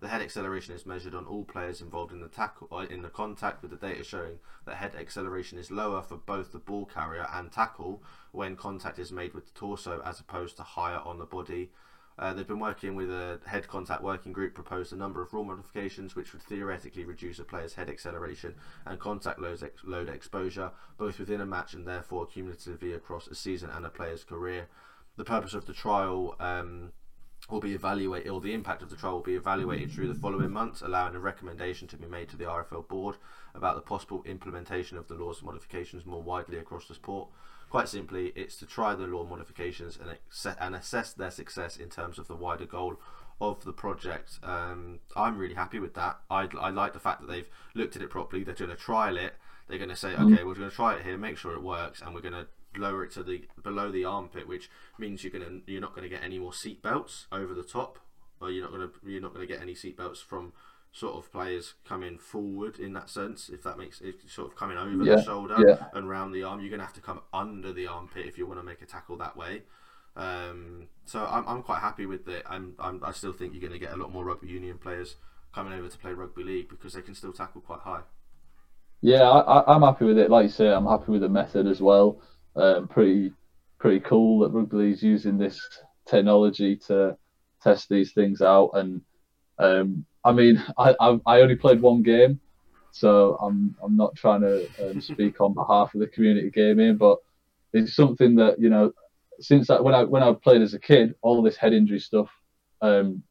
[0.00, 3.08] The head acceleration is measured on all players involved in the tackle uh, in the
[3.08, 7.26] contact, with the data showing that head acceleration is lower for both the ball carrier
[7.32, 11.24] and tackle when contact is made with the torso, as opposed to higher on the
[11.24, 11.70] body.
[12.16, 15.44] Uh, they've been working with a head contact working group, proposed a number of rule
[15.44, 18.54] modifications which would theoretically reduce a player's head acceleration
[18.86, 23.34] and contact load, ex- load exposure, both within a match and therefore cumulatively across a
[23.34, 24.68] season and a player's career.
[25.16, 26.92] The purpose of the trial um,
[27.50, 30.50] will be evaluated, or the impact of the trial will be evaluated through the following
[30.50, 33.16] months, allowing a recommendation to be made to the RFL board
[33.54, 37.28] about the possible implementation of the law's modifications more widely across the sport.
[37.68, 41.88] Quite simply, it's to try the law modifications and, acce- and assess their success in
[41.88, 42.96] terms of the wider goal
[43.40, 44.38] of the project.
[44.42, 46.20] Um, I'm really happy with that.
[46.30, 48.44] I, I like the fact that they've looked at it properly.
[48.44, 49.34] They're going to trial it.
[49.66, 52.00] They're going to say, okay, we're going to try it here, make sure it works,
[52.00, 52.46] and we're going to
[52.76, 56.14] lower it to the below the armpit, which means you're to you're not going to
[56.14, 57.98] get any more seat belts over the top,
[58.40, 60.52] or you're not going to you're not to get any seat belts from
[60.92, 63.48] sort of players coming forward in that sense.
[63.48, 65.86] If that makes it sort of coming over Yeah, the shoulder yeah.
[65.92, 68.46] and round the arm, you're going to have to come under the armpit if you
[68.46, 69.62] want to make a tackle that way.
[70.16, 72.44] Um, so I'm, I'm quite happy with it.
[72.48, 75.16] I'm, I'm I still think you're going to get a lot more rugby union players
[75.52, 78.02] coming over to play rugby league because they can still tackle quite high.
[79.00, 80.30] Yeah, I, I, I'm happy with it.
[80.30, 82.20] Like you say, I'm happy with the method as well.
[82.56, 83.32] Um, pretty,
[83.78, 85.60] pretty cool that rugby league's using this
[86.06, 87.16] technology to
[87.62, 88.70] test these things out.
[88.74, 89.00] And
[89.58, 92.40] um, I mean, I, I, I only played one game,
[92.92, 97.18] so I'm, I'm not trying to um, speak on behalf of the community gaming, but
[97.72, 98.92] it's something that you know,
[99.40, 102.30] since I, when I when I played as a kid, all this head injury stuff,
[102.80, 103.22] um,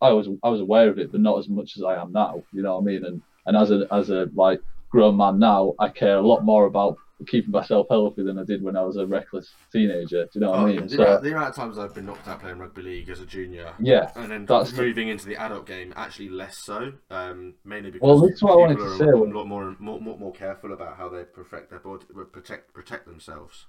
[0.00, 2.44] I was I was aware of it, but not as much as I am now.
[2.52, 3.04] You know what I mean?
[3.04, 4.60] And and as a as a like
[4.90, 6.96] grown man now, I care a lot more about
[7.26, 10.24] keeping myself healthy than I did when I was a reckless teenager.
[10.24, 10.82] Do you know what Oh, I mean?
[10.82, 13.20] the, So amount, the amount of times I've been knocked out playing rugby league as
[13.20, 16.92] a junior, yeah, and then That's the- moving into the adult game, actually less so.
[17.10, 20.00] Um, mainly because Well, this is what I wanted to say a lot more, more,
[20.00, 23.66] more, more careful about how they protect their body, protect protect themselves.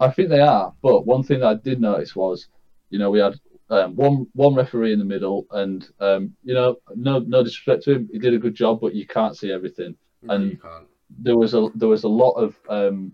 [0.00, 0.72] I think they are.
[0.82, 2.48] But one thing that I did notice was,
[2.90, 3.34] you know, we had
[3.70, 7.92] um, one one referee in the middle, and um, you know, no no disrespect to
[7.94, 9.96] him, he did a good job, but you can't see everything.
[10.22, 10.86] No, And- you can't.
[11.20, 13.12] There was a there was a lot of um,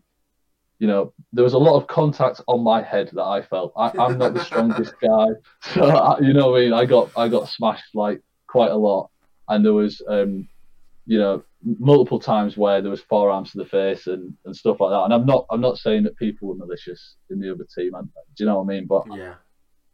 [0.79, 3.73] you know there was a lot of contact on my head that I felt.
[3.77, 5.27] I, I'm not the strongest guy,
[5.61, 6.73] so I, you know I mean.
[6.73, 9.11] I got I got smashed like quite a lot,
[9.49, 10.49] and there was um,
[11.07, 11.43] you know
[11.79, 15.05] multiple times where there was forearms to the face and, and stuff like that.
[15.05, 17.95] And I'm not I'm not saying that people were malicious in the other team.
[17.95, 18.87] I, do you know what I mean?
[18.87, 19.35] But Yeah,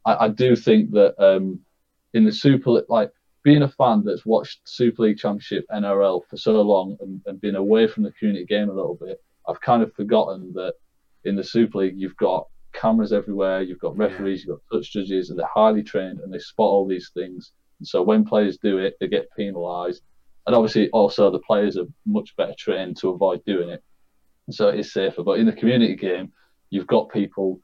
[0.05, 1.61] I, I do think that um,
[2.15, 3.11] in the Super like
[3.47, 7.55] being a fan that's watched Super League Championship NRL for so long and, and been
[7.55, 10.74] away from the community game a little bit, I've kind of forgotten that
[11.24, 15.30] in the Super League you've got cameras everywhere, you've got referees, you've got touch judges,
[15.30, 17.53] and they're highly trained and they spot all these things.
[17.78, 20.03] And so when players do it, they get penalised.
[20.49, 23.84] And obviously, also the players are much better trained to avoid doing it,
[24.51, 25.22] so it is safer.
[25.22, 26.32] But in the community game,
[26.70, 27.61] you've got people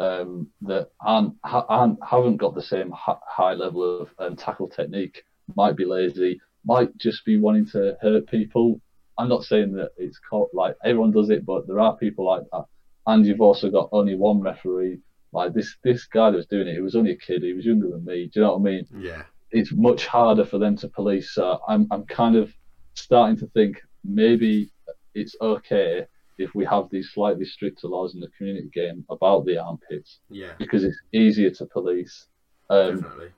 [0.00, 4.68] um, that aren't, ha- aren't haven't got the same hi- high level of um, tackle
[4.68, 5.22] technique,
[5.56, 8.80] might be lazy, might just be wanting to hurt people.
[9.18, 12.42] I'm not saying that it's called, like everyone does it, but there are people like
[12.52, 12.64] that.
[13.06, 15.00] And you've also got only one referee.
[15.32, 17.42] Like this this guy that was doing it, he was only a kid.
[17.42, 18.26] He was younger than me.
[18.26, 18.86] Do you know what I mean?
[18.90, 21.32] yeah, it's much harder for them to police.
[21.34, 22.52] So I'm I'm kind of
[22.94, 24.70] starting to think maybe
[25.14, 26.06] it's okay
[26.38, 30.52] if we have these slightly stricter laws in the community game about the armpits yeah,
[30.58, 32.26] because it's easier to police.
[32.70, 33.28] Um, definitely.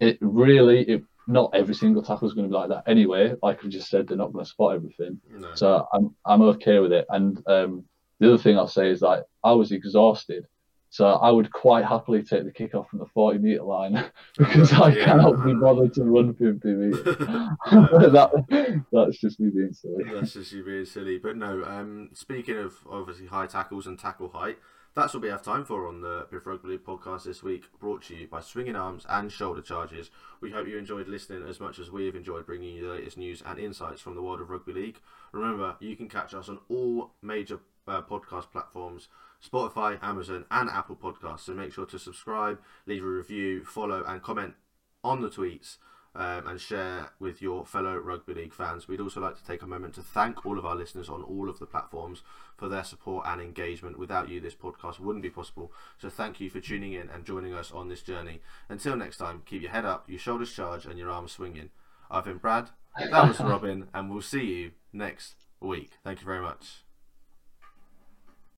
[0.00, 3.34] it really, it not every single tackle is going to be like that anyway.
[3.42, 5.20] Like I just said, they're not going to spot everything.
[5.30, 5.54] No.
[5.54, 7.06] So I'm I'm okay with it.
[7.08, 7.84] And um,
[8.18, 10.46] the other thing I'll say is that I was exhausted.
[10.92, 14.74] So I would quite happily take the kick off from the 40 metre line because
[14.74, 15.06] I Yeah.
[15.06, 17.02] cannot be bothered to run 50 metres.
[17.16, 20.04] that, that's just me being silly.
[20.12, 21.16] That's just you being silly.
[21.16, 24.58] But no, um, speaking of obviously high tackles and tackle height,
[24.94, 28.02] that's what we have time for on the Biff Rugby League podcast this week, brought
[28.02, 30.10] to you by Swinging Arms and Shoulder Charges.
[30.42, 33.16] We hope you enjoyed listening as much as we have enjoyed bringing you the latest
[33.16, 34.98] news and insights from the world of rugby league.
[35.32, 39.08] Remember, you can catch us on all major uh, podcast platforms
[39.46, 41.40] Spotify, Amazon, and Apple Podcasts.
[41.40, 44.54] So make sure to subscribe, leave a review, follow, and comment
[45.02, 45.78] on the tweets.
[46.14, 48.86] um, and share with your fellow rugby league fans.
[48.86, 51.48] We'd also like to take a moment to thank all of our listeners on all
[51.48, 52.22] of the platforms
[52.56, 53.98] for their support and engagement.
[53.98, 55.72] Without you, this podcast wouldn't be possible.
[55.98, 58.40] So thank you for tuning in and joining us on this journey.
[58.68, 61.70] Until next time, keep your head up, your shoulders charged, and your arms swinging.
[62.10, 62.68] I've been Brad.
[62.98, 65.92] That was Robin, and we'll see you next week.
[66.04, 66.84] Thank you very much.